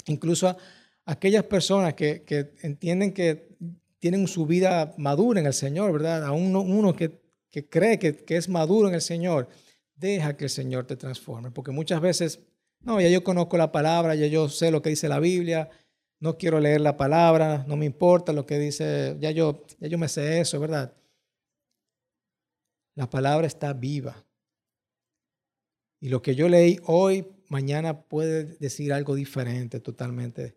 Incluso 0.06 0.48
a 0.48 0.56
aquellas 1.04 1.44
personas 1.44 1.94
que, 1.94 2.24
entienden 2.62 3.12
que 3.12 3.48
tienen 3.98 4.26
su 4.26 4.46
vida 4.46 4.94
madura 4.96 5.40
en 5.40 5.46
el 5.46 5.54
Señor, 5.54 5.92
¿verdad? 5.92 6.24
A 6.24 6.32
uno, 6.32 6.94
que, 6.94 7.20
cree 7.68 7.98
que, 7.98 8.16
que 8.16 8.36
es 8.36 8.48
maduro 8.48 8.88
en 8.88 8.94
el 8.94 9.00
Señor, 9.00 9.48
deja 9.94 10.36
que 10.36 10.44
el 10.44 10.50
Señor 10.50 10.86
te 10.86 10.96
transforme. 10.96 11.50
Porque 11.50 11.70
muchas 11.70 12.00
veces, 12.00 12.40
no, 12.80 13.00
ya 13.00 13.08
yo 13.08 13.22
conozco 13.22 13.56
la 13.56 13.72
palabra, 13.72 14.14
ya 14.14 14.26
yo 14.26 14.48
sé 14.48 14.70
lo 14.70 14.82
que 14.82 14.90
dice 14.90 15.08
la 15.08 15.20
Biblia, 15.20 15.70
no 16.22 16.38
quiero 16.38 16.60
leer 16.60 16.80
la 16.80 16.96
palabra, 16.96 17.64
no 17.66 17.76
me 17.76 17.84
importa 17.84 18.32
lo 18.32 18.46
que 18.46 18.58
dice, 18.58 19.16
ya 19.20 19.32
yo, 19.32 19.64
ya 19.80 19.88
yo 19.88 19.98
me 19.98 20.08
sé 20.08 20.40
eso, 20.40 20.60
¿verdad? 20.60 20.94
La 22.94 23.08
palabra 23.08 23.46
está 23.46 23.72
viva. 23.72 24.24
Y 26.00 26.08
lo 26.08 26.22
que 26.22 26.34
yo 26.34 26.48
leí 26.48 26.78
hoy, 26.86 27.26
mañana 27.48 28.02
puede 28.02 28.44
decir 28.44 28.92
algo 28.92 29.14
diferente 29.14 29.80
totalmente. 29.80 30.54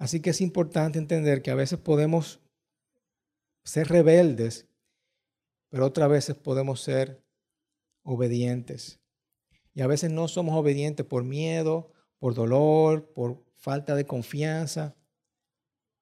Así 0.00 0.20
que 0.20 0.30
es 0.30 0.40
importante 0.40 0.98
entender 0.98 1.42
que 1.42 1.50
a 1.50 1.54
veces 1.54 1.78
podemos 1.78 2.40
ser 3.64 3.88
rebeldes, 3.88 4.66
pero 5.68 5.84
otras 5.84 6.08
veces 6.08 6.36
podemos 6.36 6.80
ser 6.80 7.22
obedientes. 8.02 8.98
Y 9.74 9.82
a 9.82 9.86
veces 9.86 10.10
no 10.10 10.26
somos 10.26 10.56
obedientes 10.56 11.04
por 11.04 11.22
miedo, 11.22 11.92
por 12.18 12.32
dolor, 12.32 13.12
por 13.12 13.44
falta 13.56 13.94
de 13.94 14.06
confianza. 14.06 14.96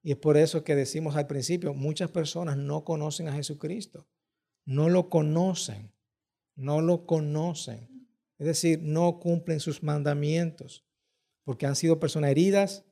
Y 0.00 0.12
es 0.12 0.16
por 0.16 0.36
eso 0.36 0.62
que 0.62 0.76
decimos 0.76 1.16
al 1.16 1.26
principio, 1.26 1.74
muchas 1.74 2.12
personas 2.12 2.56
no 2.56 2.84
conocen 2.84 3.26
a 3.26 3.32
Jesucristo. 3.32 4.06
No 4.64 4.88
lo 4.88 5.10
conocen. 5.10 5.92
No 6.54 6.80
lo 6.80 7.04
conocen. 7.04 8.06
Es 8.38 8.46
decir, 8.46 8.78
no 8.80 9.18
cumplen 9.18 9.58
sus 9.58 9.82
mandamientos. 9.82 10.86
Porque 11.42 11.66
han 11.66 11.74
sido 11.74 11.98
personas 11.98 12.30
heridas, 12.30 12.84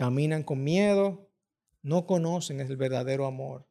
caminan 0.00 0.44
con 0.44 0.64
miedo, 0.64 1.30
no 1.82 2.06
conocen 2.06 2.58
el 2.58 2.74
verdadero 2.78 3.26
amor. 3.26 3.68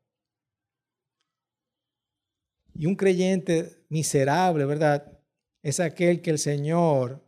Y 2.75 2.85
un 2.85 2.95
creyente 2.95 3.83
miserable, 3.89 4.63
¿verdad? 4.65 5.11
Es 5.63 5.79
aquel 5.79 6.21
que 6.21 6.29
el 6.29 6.37
Señor 6.37 7.25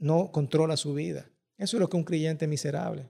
no 0.00 0.32
controla 0.32 0.76
su 0.76 0.94
vida. 0.94 1.30
Eso 1.58 1.76
es 1.76 1.80
lo 1.80 1.88
que 1.88 1.96
un 1.96 2.02
creyente 2.02 2.48
miserable. 2.48 3.08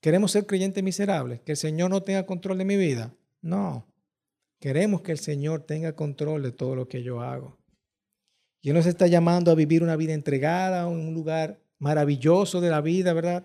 ¿Queremos 0.00 0.30
ser 0.30 0.46
creyentes 0.46 0.84
miserables? 0.84 1.40
¿Que 1.40 1.50
el 1.50 1.58
Señor 1.58 1.90
no 1.90 2.04
tenga 2.04 2.24
control 2.24 2.58
de 2.58 2.66
mi 2.66 2.76
vida? 2.76 3.12
No. 3.42 3.84
Queremos 4.60 5.00
que 5.00 5.10
el 5.10 5.18
Señor 5.18 5.62
tenga 5.62 5.96
control 5.96 6.44
de 6.44 6.52
todo 6.52 6.76
lo 6.76 6.86
que 6.86 7.02
yo 7.02 7.20
hago. 7.20 7.58
Y 8.62 8.68
Él 8.68 8.76
nos 8.76 8.86
está 8.86 9.08
llamando 9.08 9.50
a 9.50 9.56
vivir 9.56 9.82
una 9.82 9.96
vida 9.96 10.12
entregada, 10.12 10.82
en 10.82 11.00
un 11.00 11.14
lugar 11.14 11.58
maravilloso 11.80 12.60
de 12.60 12.70
la 12.70 12.80
vida, 12.80 13.12
¿verdad? 13.12 13.44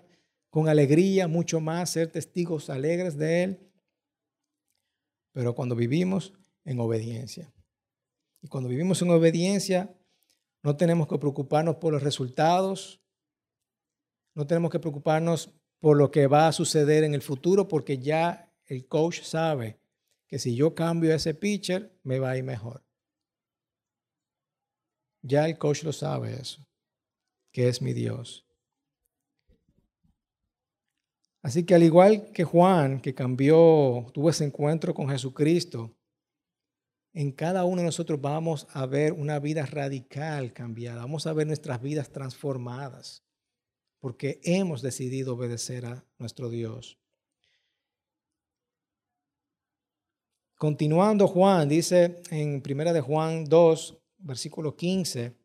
Con 0.52 0.68
alegría, 0.68 1.28
mucho 1.28 1.60
más, 1.60 1.88
ser 1.88 2.12
testigos 2.12 2.68
alegres 2.68 3.16
de 3.16 3.42
Él. 3.42 3.72
Pero 5.32 5.54
cuando 5.54 5.74
vivimos 5.74 6.34
en 6.66 6.78
obediencia. 6.78 7.50
Y 8.42 8.48
cuando 8.48 8.68
vivimos 8.68 9.00
en 9.00 9.08
obediencia, 9.08 9.96
no 10.62 10.76
tenemos 10.76 11.08
que 11.08 11.16
preocuparnos 11.16 11.76
por 11.76 11.94
los 11.94 12.02
resultados, 12.02 13.00
no 14.34 14.46
tenemos 14.46 14.70
que 14.70 14.78
preocuparnos 14.78 15.54
por 15.80 15.96
lo 15.96 16.10
que 16.10 16.26
va 16.26 16.48
a 16.48 16.52
suceder 16.52 17.02
en 17.02 17.14
el 17.14 17.22
futuro, 17.22 17.66
porque 17.66 17.96
ya 17.96 18.54
el 18.66 18.86
coach 18.86 19.22
sabe 19.22 19.80
que 20.28 20.38
si 20.38 20.54
yo 20.54 20.74
cambio 20.74 21.14
ese 21.14 21.32
pitcher, 21.32 21.98
me 22.02 22.18
va 22.18 22.32
a 22.32 22.36
ir 22.36 22.44
mejor. 22.44 22.84
Ya 25.22 25.46
el 25.46 25.56
coach 25.56 25.82
lo 25.84 25.94
sabe 25.94 26.34
eso, 26.34 26.68
que 27.52 27.68
es 27.68 27.80
mi 27.80 27.94
Dios. 27.94 28.44
Así 31.42 31.64
que 31.64 31.74
al 31.74 31.82
igual 31.82 32.30
que 32.32 32.44
Juan, 32.44 33.00
que 33.00 33.14
cambió, 33.14 34.06
tuvo 34.14 34.30
ese 34.30 34.44
encuentro 34.44 34.94
con 34.94 35.08
Jesucristo, 35.08 35.94
en 37.12 37.32
cada 37.32 37.64
uno 37.64 37.82
de 37.82 37.86
nosotros 37.86 38.20
vamos 38.20 38.66
a 38.70 38.86
ver 38.86 39.12
una 39.12 39.38
vida 39.38 39.66
radical 39.66 40.52
cambiada, 40.52 41.02
vamos 41.02 41.26
a 41.26 41.32
ver 41.32 41.46
nuestras 41.46 41.82
vidas 41.82 42.10
transformadas 42.10 43.22
porque 44.02 44.40
hemos 44.42 44.82
decidido 44.82 45.34
obedecer 45.34 45.86
a 45.86 46.04
nuestro 46.18 46.50
Dios. 46.50 46.98
Continuando 50.56 51.28
Juan, 51.28 51.68
dice 51.68 52.20
en 52.30 52.62
Primera 52.62 52.92
de 52.92 53.00
Juan 53.00 53.44
2, 53.44 53.98
versículo 54.18 54.74
15, 54.74 55.36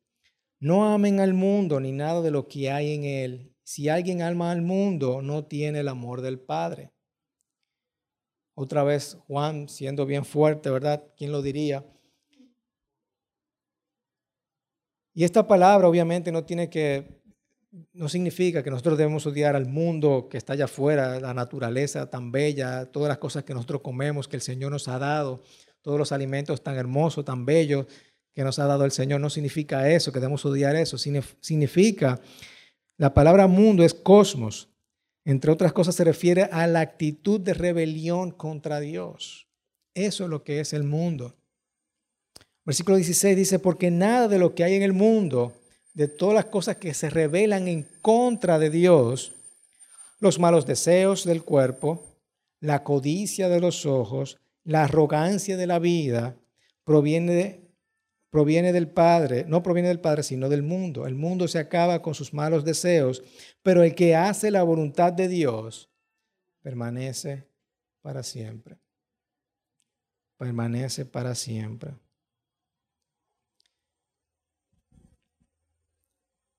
no 0.59 0.91
amen 0.91 1.19
al 1.19 1.35
mundo 1.35 1.79
ni 1.79 1.91
nada 1.91 2.21
de 2.23 2.31
lo 2.31 2.47
que 2.47 2.71
hay 2.71 2.95
en 2.95 3.03
él. 3.03 3.56
Si 3.67 3.89
alguien 3.89 4.21
ama 4.21 4.51
al 4.51 4.61
mundo, 4.61 5.21
no 5.21 5.43
tiene 5.43 5.81
el 5.81 5.89
amor 5.89 6.21
del 6.21 6.39
Padre. 6.39 6.93
Otra 8.53 8.85
vez 8.85 9.17
Juan 9.27 9.67
siendo 9.67 10.05
bien 10.05 10.23
fuerte, 10.23 10.69
¿verdad? 10.69 11.03
¿Quién 11.17 11.33
lo 11.33 11.41
diría? 11.41 11.85
Y 15.13 15.25
esta 15.25 15.45
palabra 15.45 15.89
obviamente 15.89 16.31
no 16.31 16.45
tiene 16.45 16.69
que 16.69 17.21
no 17.91 18.07
significa 18.07 18.63
que 18.63 18.69
nosotros 18.69 18.97
debemos 18.97 19.25
odiar 19.25 19.57
al 19.57 19.65
mundo 19.65 20.29
que 20.31 20.37
está 20.37 20.53
allá 20.53 20.65
afuera, 20.65 21.19
la 21.19 21.33
naturaleza 21.33 22.09
tan 22.09 22.31
bella, 22.31 22.85
todas 22.85 23.09
las 23.09 23.17
cosas 23.17 23.43
que 23.43 23.53
nosotros 23.53 23.81
comemos, 23.81 24.29
que 24.29 24.37
el 24.37 24.41
Señor 24.41 24.71
nos 24.71 24.87
ha 24.87 24.97
dado, 24.97 25.43
todos 25.81 25.99
los 25.99 26.13
alimentos 26.13 26.63
tan 26.63 26.77
hermosos, 26.77 27.25
tan 27.25 27.45
bellos 27.45 27.85
que 28.33 28.45
nos 28.45 28.59
ha 28.59 28.65
dado 28.65 28.85
el 28.85 28.91
Señor. 28.91 29.19
No 29.19 29.29
significa 29.29 29.89
eso, 29.89 30.13
que 30.13 30.21
debemos 30.21 30.45
odiar 30.45 30.77
eso. 30.77 30.97
Significa, 30.97 32.21
la 32.97 33.13
palabra 33.13 33.47
mundo 33.47 33.83
es 33.83 33.93
cosmos. 33.93 34.69
Entre 35.23 35.51
otras 35.51 35.73
cosas 35.73 35.95
se 35.95 36.03
refiere 36.03 36.43
a 36.43 36.67
la 36.67 36.79
actitud 36.79 37.39
de 37.39 37.53
rebelión 37.53 38.31
contra 38.31 38.79
Dios. 38.79 39.47
Eso 39.93 40.23
es 40.23 40.29
lo 40.29 40.43
que 40.43 40.59
es 40.59 40.73
el 40.73 40.83
mundo. 40.83 41.35
Versículo 42.65 42.97
16 42.97 43.35
dice, 43.35 43.59
porque 43.59 43.91
nada 43.91 44.27
de 44.27 44.39
lo 44.39 44.53
que 44.53 44.63
hay 44.63 44.73
en 44.73 44.83
el 44.83 44.93
mundo, 44.93 45.53
de 45.93 46.07
todas 46.07 46.35
las 46.35 46.45
cosas 46.45 46.77
que 46.77 46.93
se 46.93 47.09
rebelan 47.09 47.67
en 47.67 47.87
contra 48.01 48.59
de 48.59 48.69
Dios, 48.69 49.31
los 50.19 50.39
malos 50.39 50.65
deseos 50.65 51.23
del 51.23 51.43
cuerpo, 51.43 52.03
la 52.59 52.83
codicia 52.83 53.49
de 53.49 53.59
los 53.59 53.85
ojos, 53.85 54.37
la 54.63 54.83
arrogancia 54.83 55.55
de 55.55 55.67
la 55.67 55.79
vida, 55.79 56.35
proviene, 56.83 57.66
proviene 58.29 58.73
del 58.73 58.89
Padre, 58.89 59.45
no 59.47 59.63
proviene 59.63 59.89
del 59.89 59.99
Padre, 59.99 60.23
sino 60.23 60.49
del 60.49 60.63
mundo. 60.63 61.07
El 61.07 61.15
mundo 61.15 61.47
se 61.47 61.59
acaba 61.59 62.01
con 62.01 62.13
sus 62.13 62.33
malos 62.33 62.65
deseos, 62.65 63.23
pero 63.63 63.83
el 63.83 63.95
que 63.95 64.15
hace 64.15 64.51
la 64.51 64.63
voluntad 64.63 65.13
de 65.13 65.27
Dios 65.27 65.89
permanece 66.61 67.47
para 68.01 68.23
siempre. 68.23 68.77
Permanece 70.37 71.05
para 71.05 71.33
siempre. 71.35 71.95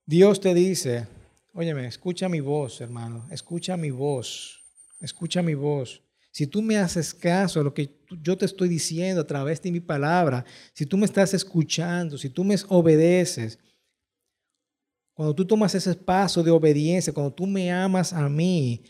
Dios 0.04 0.40
te 0.40 0.54
dice, 0.54 1.06
óyeme, 1.52 1.86
escucha 1.86 2.30
mi 2.30 2.40
voz, 2.40 2.80
hermano, 2.80 3.26
escucha 3.30 3.76
mi 3.76 3.90
voz, 3.90 4.64
escucha 5.00 5.42
mi 5.42 5.54
voz. 5.54 6.02
Si 6.38 6.46
tú 6.46 6.62
me 6.62 6.76
haces 6.78 7.12
caso 7.12 7.58
a 7.58 7.64
lo 7.64 7.74
que 7.74 7.98
yo 8.22 8.38
te 8.38 8.44
estoy 8.44 8.68
diciendo 8.68 9.22
a 9.22 9.26
través 9.26 9.60
de 9.60 9.72
mi 9.72 9.80
palabra, 9.80 10.44
si 10.72 10.86
tú 10.86 10.96
me 10.96 11.04
estás 11.04 11.34
escuchando, 11.34 12.16
si 12.16 12.30
tú 12.30 12.44
me 12.44 12.54
obedeces, 12.68 13.58
cuando 15.14 15.34
tú 15.34 15.44
tomas 15.44 15.74
ese 15.74 15.96
paso 15.96 16.44
de 16.44 16.52
obediencia, 16.52 17.12
cuando 17.12 17.32
tú 17.32 17.44
me 17.44 17.72
amas 17.72 18.12
a 18.12 18.28
mí, 18.28 18.84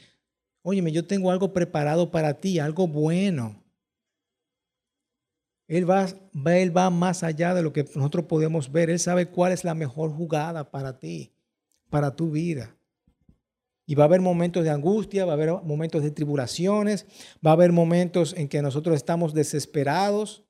óyeme, 0.61 0.93
yo 0.93 1.07
tengo 1.07 1.31
algo 1.31 1.51
preparado 1.51 2.11
para 2.11 2.35
ti, 2.35 2.59
algo 2.59 2.87
bueno. 2.87 3.65
Él 5.69 5.89
va, 5.89 6.07
él 6.55 6.77
va 6.77 6.91
más 6.91 7.23
allá 7.23 7.55
de 7.55 7.63
lo 7.63 7.73
que 7.73 7.85
nosotros 7.95 8.27
podemos 8.27 8.71
ver. 8.71 8.91
Él 8.91 8.99
sabe 8.99 9.31
cuál 9.31 9.53
es 9.53 9.65
la 9.65 9.73
mejor 9.73 10.11
jugada 10.11 10.71
para 10.71 10.99
ti, 10.99 11.33
para 11.89 12.15
tu 12.15 12.31
vida. 12.31 12.78
Y 13.89 13.95
va 13.95 14.05
a 14.05 14.07
haber 14.07 14.21
momentos 14.21 14.65
de 14.65 14.71
angustia, 14.71 15.25
va 15.25 15.33
a 15.33 15.35
haber 15.35 15.51
momentos 15.63 16.03
de 16.03 16.11
tribulaciones, 16.11 17.07
va 17.45 17.53
a 17.53 17.55
haber 17.55 17.73
momentos 17.73 18.35
en 18.35 18.47
que 18.47 18.61
nosotros 18.61 18.95
estamos 18.95 19.33
desesperados. 19.33 20.45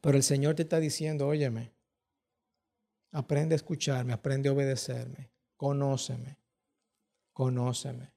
Pero 0.00 0.16
el 0.16 0.22
Señor 0.22 0.54
te 0.54 0.62
está 0.62 0.80
diciendo, 0.80 1.28
óyeme, 1.28 1.74
aprende 3.12 3.54
a 3.54 3.56
escucharme, 3.56 4.14
aprende 4.14 4.48
a 4.48 4.52
obedecerme, 4.52 5.30
conóceme, 5.58 6.38
conóceme. 7.34 8.10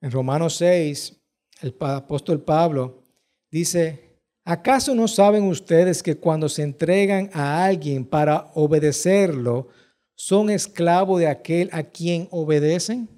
En 0.00 0.10
Romanos 0.10 0.56
6, 0.56 1.20
el 1.60 1.76
apóstol 1.80 2.42
Pablo 2.42 3.02
dice, 3.50 4.11
¿acaso 4.44 4.94
no 4.94 5.08
saben 5.08 5.44
ustedes 5.44 6.02
que 6.02 6.16
cuando 6.16 6.48
se 6.48 6.62
entregan 6.62 7.30
a 7.32 7.64
alguien 7.64 8.04
para 8.04 8.50
obedecerlo, 8.54 9.68
son 10.14 10.50
esclavos 10.50 11.20
de 11.20 11.28
aquel 11.28 11.68
a 11.72 11.82
quien 11.82 12.28
obedecen? 12.30 13.08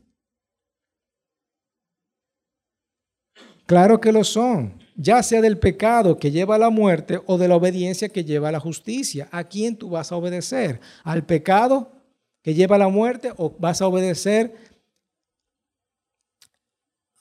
Claro 3.67 4.01
que 4.01 4.13
lo 4.13 4.25
son, 4.25 4.79
ya 4.95 5.23
sea 5.23 5.41
del 5.41 5.59
pecado 5.59 6.19
que 6.19 6.31
lleva 6.31 6.57
a 6.57 6.59
la 6.59 6.71
muerte 6.71 7.21
o 7.27 7.39
de 7.39 7.49
la 7.49 7.57
obediencia 7.57 8.11
que 8.11 8.25
lleva 8.25 8.51
a 8.51 8.53
la 8.53 8.61
justicia. 8.61 9.29
¿A 9.33 9.45
quién 9.45 9.77
tú 9.77 9.91
vas 9.91 10.13
a 10.13 10.17
obedecer? 10.17 10.81
¿Al 11.03 11.25
pecado 11.25 11.91
que 12.45 12.53
lleva 12.53 12.77
a 12.77 12.79
la 12.79 12.89
muerte 12.89 13.33
o 13.39 13.57
vas 13.59 13.81
a 13.81 13.89
obedecer 13.89 14.55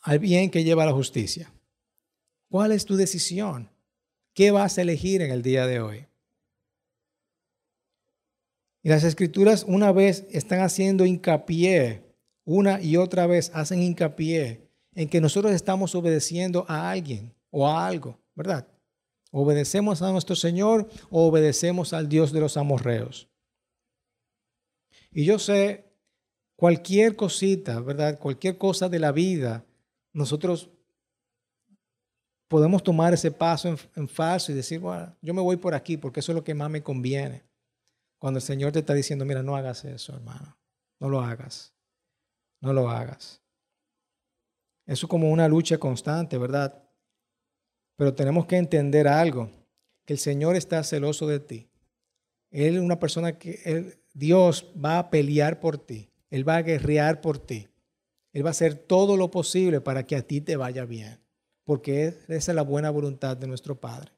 al 0.03 0.19
bien 0.19 0.51
que 0.51 0.63
lleva 0.63 0.83
a 0.83 0.85
la 0.85 0.91
justicia. 0.91 1.51
¿Cuál 2.49 2.73
es 2.73 2.85
tu 2.85 2.97
decisión? 2.97 3.72
¿Qué 4.33 4.51
vas 4.51 4.77
a 4.77 4.81
elegir 4.81 5.21
en 5.21 5.31
el 5.31 5.43
día 5.43 5.67
de 5.67 5.79
hoy? 5.79 6.07
Y 8.81 8.89
las 8.89 9.03
escrituras 9.03 9.63
una 9.67 9.91
vez 9.91 10.25
están 10.31 10.61
haciendo 10.61 11.05
hincapié, 11.05 12.03
una 12.43 12.81
y 12.81 12.97
otra 12.97 13.27
vez 13.27 13.51
hacen 13.53 13.81
hincapié 13.81 14.67
en 14.95 15.07
que 15.07 15.21
nosotros 15.21 15.53
estamos 15.53 15.95
obedeciendo 15.95 16.65
a 16.67 16.89
alguien 16.89 17.33
o 17.51 17.67
a 17.67 17.87
algo, 17.87 18.19
¿verdad? 18.35 18.67
Obedecemos 19.31 20.01
a 20.01 20.11
nuestro 20.11 20.35
Señor 20.35 20.89
o 21.09 21.27
obedecemos 21.27 21.93
al 21.93 22.09
Dios 22.09 22.31
de 22.31 22.41
los 22.41 22.57
amorreos. 22.57 23.29
Y 25.11 25.25
yo 25.25 25.39
sé, 25.39 25.85
cualquier 26.55 27.15
cosita, 27.15 27.79
¿verdad? 27.79 28.19
Cualquier 28.19 28.57
cosa 28.57 28.89
de 28.89 28.99
la 28.99 29.11
vida 29.11 29.65
nosotros 30.11 30.69
podemos 32.53 32.83
tomar 32.83 33.15
ese 33.15 33.31
paso 33.31 33.75
en, 33.95 34.07
falso 34.07 34.51
y 34.51 34.55
decir, 34.55 34.79
bueno, 34.79 35.11
yo 35.23 35.33
me 35.33 35.41
voy 35.41 35.57
por 35.57 35.73
aquí 35.73 35.97
porque 35.97 36.19
eso 36.19 36.33
es 36.33 36.35
lo 36.35 36.43
que 36.43 36.53
más 36.53 36.69
me 36.69 36.83
conviene. 36.83 37.41
Cuando 38.19 38.37
el 38.37 38.43
Señor 38.43 38.71
te 38.71 38.77
está 38.77 38.93
diciendo, 38.93 39.25
mira, 39.25 39.41
no 39.41 39.55
hagas 39.55 39.83
eso, 39.85 40.13
hermano. 40.13 40.55
No 40.99 41.09
lo 41.09 41.19
hagas. 41.19 41.73
No 42.61 42.71
lo 42.71 42.91
hagas. 42.91 43.41
Eso 44.85 45.07
es 45.07 45.09
como 45.09 45.31
una 45.31 45.47
lucha 45.47 45.79
constante, 45.79 46.37
¿verdad? 46.37 46.79
Pero 47.95 48.13
tenemos 48.13 48.45
que 48.45 48.57
entender 48.57 49.07
algo, 49.07 49.49
que 50.05 50.13
el 50.13 50.19
Señor 50.19 50.55
está 50.55 50.83
celoso 50.83 51.25
de 51.25 51.39
ti. 51.39 51.71
Él 52.51 52.75
es 52.75 52.81
una 52.83 52.99
persona 52.99 53.39
que 53.39 53.99
Dios 54.13 54.71
va 54.77 54.99
a 54.99 55.09
pelear 55.09 55.59
por 55.59 55.79
ti. 55.79 56.11
Él 56.29 56.47
va 56.47 56.57
a 56.57 56.61
guerrear 56.61 57.19
por 57.19 57.39
ti. 57.39 57.67
Él 58.31 58.45
va 58.45 58.49
a 58.49 58.51
hacer 58.51 58.75
todo 58.75 59.17
lo 59.17 59.31
posible 59.31 59.81
para 59.81 60.05
que 60.05 60.15
a 60.15 60.21
ti 60.21 60.39
te 60.39 60.55
vaya 60.55 60.85
bien, 60.85 61.22
porque 61.63 62.07
esa 62.27 62.51
es 62.51 62.55
la 62.55 62.61
buena 62.61 62.89
voluntad 62.89 63.37
de 63.37 63.47
nuestro 63.47 63.79
Padre, 63.79 64.11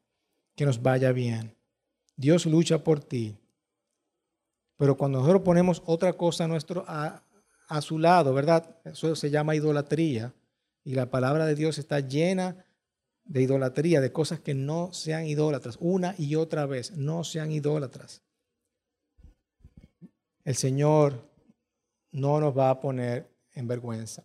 que 0.55 0.65
nos 0.65 0.81
vaya 0.81 1.12
bien. 1.12 1.55
Dios 2.15 2.45
lucha 2.45 2.84
por 2.84 3.03
ti. 3.03 3.38
Pero 4.77 4.97
cuando 4.97 5.19
nosotros 5.19 5.43
ponemos 5.43 5.81
otra 5.86 6.13
cosa 6.13 6.45
a, 6.45 6.47
nuestro, 6.47 6.84
a, 6.88 7.21
su 7.81 7.99
lado, 7.99 8.34
¿verdad? 8.34 8.77
Eso 8.84 9.15
se 9.15 9.29
llama 9.29 9.55
idolatría. 9.55 10.34
Y 10.84 10.95
la 10.95 11.10
palabra 11.10 11.45
de 11.45 11.55
Dios 11.55 11.77
está 11.77 11.99
llena 11.99 12.65
de 13.23 13.41
idolatría, 13.41 14.01
de 14.01 14.12
cosas 14.12 14.39
que 14.39 14.53
no 14.53 14.93
sean 14.93 15.25
idólatras. 15.25 15.77
Una 15.79 16.13
y 16.17 16.36
otra 16.36 16.65
vez, 16.65 16.95
no 16.95 17.23
sean 17.23 17.51
idólatras. 17.51 18.21
El 20.43 20.55
Señor 20.55 21.27
no 22.12 22.39
nos 22.39 22.55
va 22.55 22.69
a 22.69 22.79
poner 22.79 23.29
en 23.53 23.67
vergüenza. 23.67 24.23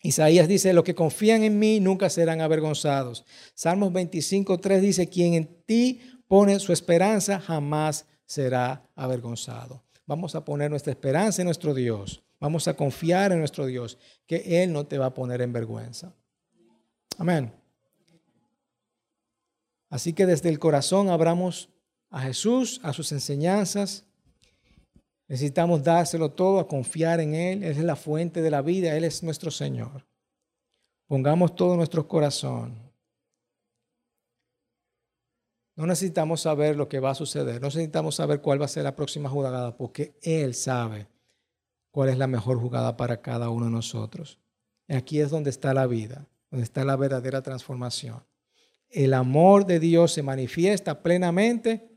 Isaías 0.00 0.46
dice, 0.46 0.72
los 0.72 0.84
que 0.84 0.94
confían 0.94 1.42
en 1.42 1.58
mí 1.58 1.80
nunca 1.80 2.08
serán 2.08 2.40
avergonzados. 2.40 3.24
Salmos 3.54 3.92
25, 3.92 4.58
3 4.58 4.82
dice, 4.82 5.08
quien 5.08 5.34
en 5.34 5.62
ti 5.66 6.00
pone 6.28 6.58
su 6.60 6.72
esperanza 6.72 7.40
jamás 7.40 8.06
será 8.24 8.88
avergonzado. 8.94 9.82
Vamos 10.06 10.34
a 10.34 10.44
poner 10.44 10.70
nuestra 10.70 10.92
esperanza 10.92 11.42
en 11.42 11.46
nuestro 11.46 11.74
Dios. 11.74 12.22
Vamos 12.40 12.68
a 12.68 12.74
confiar 12.74 13.32
en 13.32 13.40
nuestro 13.40 13.66
Dios, 13.66 13.98
que 14.26 14.62
Él 14.62 14.72
no 14.72 14.86
te 14.86 14.98
va 14.98 15.06
a 15.06 15.14
poner 15.14 15.40
en 15.40 15.52
vergüenza. 15.52 16.14
Amén. 17.16 17.52
Así 19.90 20.12
que 20.12 20.26
desde 20.26 20.48
el 20.48 20.58
corazón 20.58 21.08
abramos 21.08 21.70
a 22.10 22.20
Jesús, 22.20 22.80
a 22.84 22.92
sus 22.92 23.10
enseñanzas, 23.12 24.04
Necesitamos 25.28 25.84
dárselo 25.84 26.30
todo, 26.30 26.58
a 26.58 26.66
confiar 26.66 27.20
en 27.20 27.34
Él. 27.34 27.62
Él 27.62 27.72
es 27.72 27.84
la 27.84 27.96
fuente 27.96 28.40
de 28.40 28.50
la 28.50 28.62
vida, 28.62 28.96
Él 28.96 29.04
es 29.04 29.22
nuestro 29.22 29.50
Señor. 29.50 30.06
Pongamos 31.06 31.54
todo 31.54 31.76
nuestro 31.76 32.08
corazón. 32.08 32.88
No 35.76 35.86
necesitamos 35.86 36.40
saber 36.40 36.76
lo 36.76 36.88
que 36.88 36.98
va 36.98 37.10
a 37.10 37.14
suceder, 37.14 37.60
no 37.60 37.68
necesitamos 37.68 38.16
saber 38.16 38.40
cuál 38.40 38.60
va 38.60 38.64
a 38.64 38.68
ser 38.68 38.82
la 38.82 38.96
próxima 38.96 39.28
jugada, 39.28 39.76
porque 39.76 40.18
Él 40.22 40.54
sabe 40.54 41.06
cuál 41.92 42.08
es 42.08 42.18
la 42.18 42.26
mejor 42.26 42.58
jugada 42.58 42.96
para 42.96 43.20
cada 43.20 43.50
uno 43.50 43.66
de 43.66 43.70
nosotros. 43.70 44.40
Aquí 44.88 45.20
es 45.20 45.30
donde 45.30 45.50
está 45.50 45.74
la 45.74 45.86
vida, 45.86 46.26
donde 46.50 46.64
está 46.64 46.84
la 46.84 46.96
verdadera 46.96 47.42
transformación. 47.42 48.24
El 48.88 49.12
amor 49.12 49.66
de 49.66 49.78
Dios 49.78 50.12
se 50.12 50.22
manifiesta 50.22 51.02
plenamente 51.02 51.96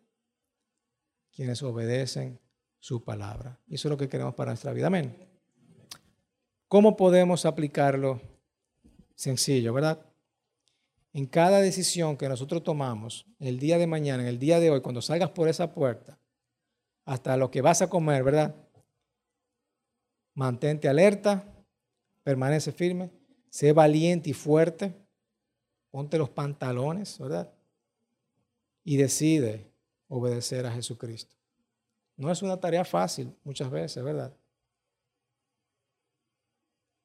quienes 1.31 1.63
obedecen 1.63 2.40
su 2.81 3.03
palabra. 3.03 3.57
Y 3.67 3.75
eso 3.75 3.87
es 3.87 3.91
lo 3.91 3.97
que 3.97 4.09
queremos 4.09 4.35
para 4.35 4.51
nuestra 4.51 4.73
vida. 4.73 4.87
Amén. 4.87 5.15
¿Cómo 6.67 6.97
podemos 6.97 7.45
aplicarlo? 7.45 8.19
Sencillo, 9.15 9.71
¿verdad? 9.71 10.03
En 11.13 11.27
cada 11.27 11.61
decisión 11.61 12.17
que 12.17 12.27
nosotros 12.27 12.63
tomamos, 12.63 13.27
el 13.39 13.59
día 13.59 13.77
de 13.77 13.85
mañana, 13.85 14.23
en 14.23 14.29
el 14.29 14.39
día 14.39 14.59
de 14.59 14.71
hoy, 14.71 14.81
cuando 14.81 15.01
salgas 15.01 15.29
por 15.29 15.47
esa 15.47 15.73
puerta, 15.73 16.17
hasta 17.05 17.37
lo 17.37 17.51
que 17.51 17.61
vas 17.61 17.81
a 17.83 17.89
comer, 17.89 18.23
¿verdad? 18.23 18.55
Mantente 20.33 20.89
alerta, 20.89 21.45
permanece 22.23 22.71
firme, 22.71 23.11
sé 23.49 23.73
valiente 23.73 24.31
y 24.31 24.33
fuerte, 24.33 24.95
ponte 25.91 26.17
los 26.17 26.29
pantalones, 26.29 27.19
¿verdad? 27.19 27.53
Y 28.83 28.97
decide 28.97 29.71
obedecer 30.07 30.65
a 30.65 30.71
Jesucristo. 30.71 31.40
No 32.21 32.31
es 32.31 32.43
una 32.43 32.55
tarea 32.55 32.85
fácil 32.85 33.35
muchas 33.43 33.71
veces, 33.71 34.03
¿verdad? 34.03 34.31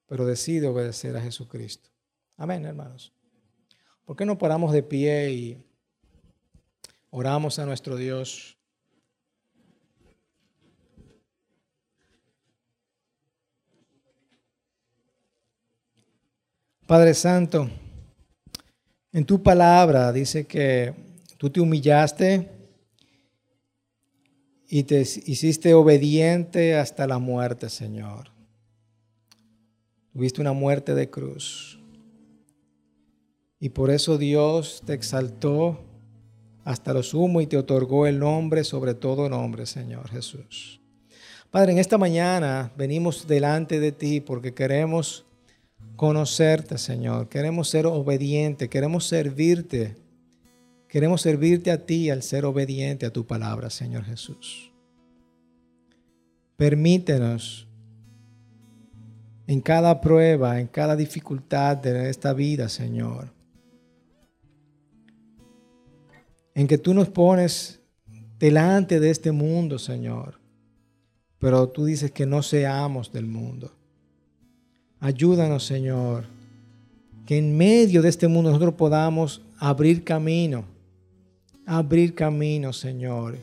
Pero 0.05 0.27
decide 0.27 0.67
obedecer 0.67 1.17
a 1.17 1.23
Jesucristo. 1.23 1.89
Amén, 2.37 2.67
hermanos. 2.67 3.15
¿Por 4.05 4.15
qué 4.15 4.27
no 4.27 4.37
paramos 4.37 4.75
de 4.75 4.83
pie 4.83 5.31
y 5.31 5.65
oramos 7.09 7.59
a 7.59 7.65
nuestro 7.65 7.97
Dios? 7.97 8.59
Padre 16.87 17.15
Santo, 17.15 17.71
en 19.13 19.25
tu 19.25 19.43
palabra 19.43 20.13
dice 20.13 20.47
que 20.47 20.95
tú 21.39 21.49
te 21.49 21.59
humillaste 21.59 22.56
y 24.69 24.85
te 24.85 25.01
hiciste 25.01 25.75
obediente 25.75 26.77
hasta 26.77 27.07
la 27.07 27.19
muerte, 27.19 27.69
Señor. 27.71 28.31
Tuviste 30.13 30.41
una 30.41 30.53
muerte 30.53 30.95
de 30.95 31.11
cruz. 31.11 31.79
Y 33.61 33.71
por 33.71 33.91
eso 33.91 34.19
Dios 34.19 34.83
te 34.85 34.95
exaltó 34.95 35.81
hasta 36.65 36.93
lo 36.93 37.03
sumo 37.03 37.41
y 37.41 37.47
te 37.47 37.57
otorgó 37.57 38.07
el 38.07 38.19
nombre 38.19 38.65
sobre 38.65 38.95
todo 38.95 39.29
nombre, 39.29 39.67
Señor 39.67 40.09
Jesús. 40.11 40.81
Padre, 41.51 41.73
en 41.73 41.79
esta 41.79 41.97
mañana 41.97 42.73
venimos 42.77 43.27
delante 43.27 43.79
de 43.79 43.93
ti 43.93 44.21
porque 44.21 44.53
queremos 44.53 45.25
conocerte, 45.95 46.77
Señor. 46.77 47.29
Queremos 47.29 47.69
ser 47.69 47.87
obedientes, 47.87 48.69
queremos 48.69 49.07
servirte. 49.07 49.97
Queremos 50.89 51.21
servirte 51.21 51.71
a 51.71 51.85
ti 51.85 52.11
al 52.11 52.23
ser 52.23 52.45
obediente 52.45 53.07
a 53.07 53.13
tu 53.13 53.27
palabra, 53.27 53.71
Señor 53.71 54.05
Jesús. 54.05 54.73
Permítenos 56.57 57.67
en 59.47 59.61
cada 59.61 60.01
prueba, 60.01 60.61
en 60.61 60.67
cada 60.67 60.97
dificultad 60.97 61.77
de 61.77 62.09
esta 62.09 62.33
vida, 62.33 62.69
Señor. 62.69 63.33
En 66.55 66.67
que 66.67 66.79
tú 66.79 66.95
nos 66.95 67.09
pones 67.09 67.81
delante 68.39 69.01
de 69.01 69.11
este 69.11 69.33
mundo, 69.33 69.79
Señor. 69.79 70.41
Pero 71.39 71.69
tú 71.69 71.85
dices 71.85 72.11
que 72.11 72.27
no 72.27 72.43
seamos 72.43 73.13
del 73.13 73.27
mundo. 73.27 73.73
Ayúdanos, 74.99 75.65
Señor, 75.65 76.25
que 77.27 77.37
en 77.37 77.57
medio 77.57 78.03
de 78.03 78.09
este 78.09 78.29
mundo 78.29 78.51
nosotros 78.51 78.75
podamos 78.75 79.43
abrir 79.59 80.03
camino, 80.03 80.65
abrir 81.67 82.15
camino, 82.15 82.73
Señor, 82.73 83.37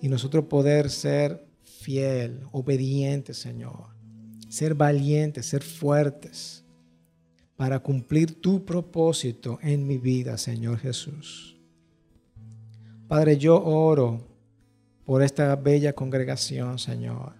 y 0.00 0.08
nosotros 0.08 0.44
poder 0.44 0.90
ser 0.90 1.44
fiel, 1.62 2.40
obedientes, 2.52 3.38
Señor, 3.38 3.86
ser 4.48 4.74
valientes, 4.74 5.46
ser 5.46 5.62
fuertes, 5.62 6.64
para 7.56 7.80
cumplir 7.80 8.40
tu 8.40 8.64
propósito 8.64 9.58
en 9.62 9.84
mi 9.84 9.98
vida, 9.98 10.38
Señor 10.38 10.78
Jesús. 10.78 11.56
Padre, 13.08 13.36
yo 13.36 13.60
oro 13.60 14.20
por 15.04 15.22
esta 15.22 15.56
bella 15.56 15.92
congregación, 15.92 16.78
Señor 16.78 17.38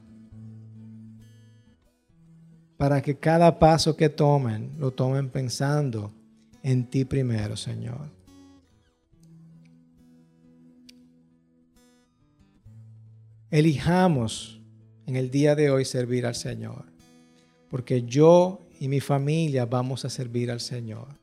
para 2.78 3.02
que 3.02 3.18
cada 3.18 3.58
paso 3.58 3.96
que 3.96 4.08
tomen 4.08 4.70
lo 4.78 4.92
tomen 4.92 5.28
pensando 5.28 6.12
en 6.62 6.88
ti 6.88 7.04
primero, 7.04 7.56
Señor. 7.56 8.17
Elijamos 13.50 14.60
en 15.06 15.16
el 15.16 15.30
día 15.30 15.54
de 15.54 15.70
hoy 15.70 15.84
servir 15.84 16.26
al 16.26 16.34
Señor, 16.34 16.84
porque 17.70 18.02
yo 18.02 18.66
y 18.78 18.88
mi 18.88 19.00
familia 19.00 19.64
vamos 19.64 20.04
a 20.04 20.10
servir 20.10 20.50
al 20.50 20.60
Señor. 20.60 21.18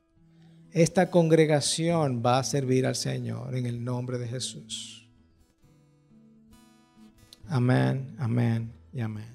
Esta 0.72 1.10
congregación 1.10 2.24
va 2.26 2.40
a 2.40 2.44
servir 2.44 2.86
al 2.86 2.96
Señor 2.96 3.56
en 3.56 3.66
el 3.66 3.84
nombre 3.84 4.18
de 4.18 4.28
Jesús. 4.28 5.10
Amén, 7.48 8.16
amén 8.18 8.72
y 8.92 9.02
amén. 9.02 9.35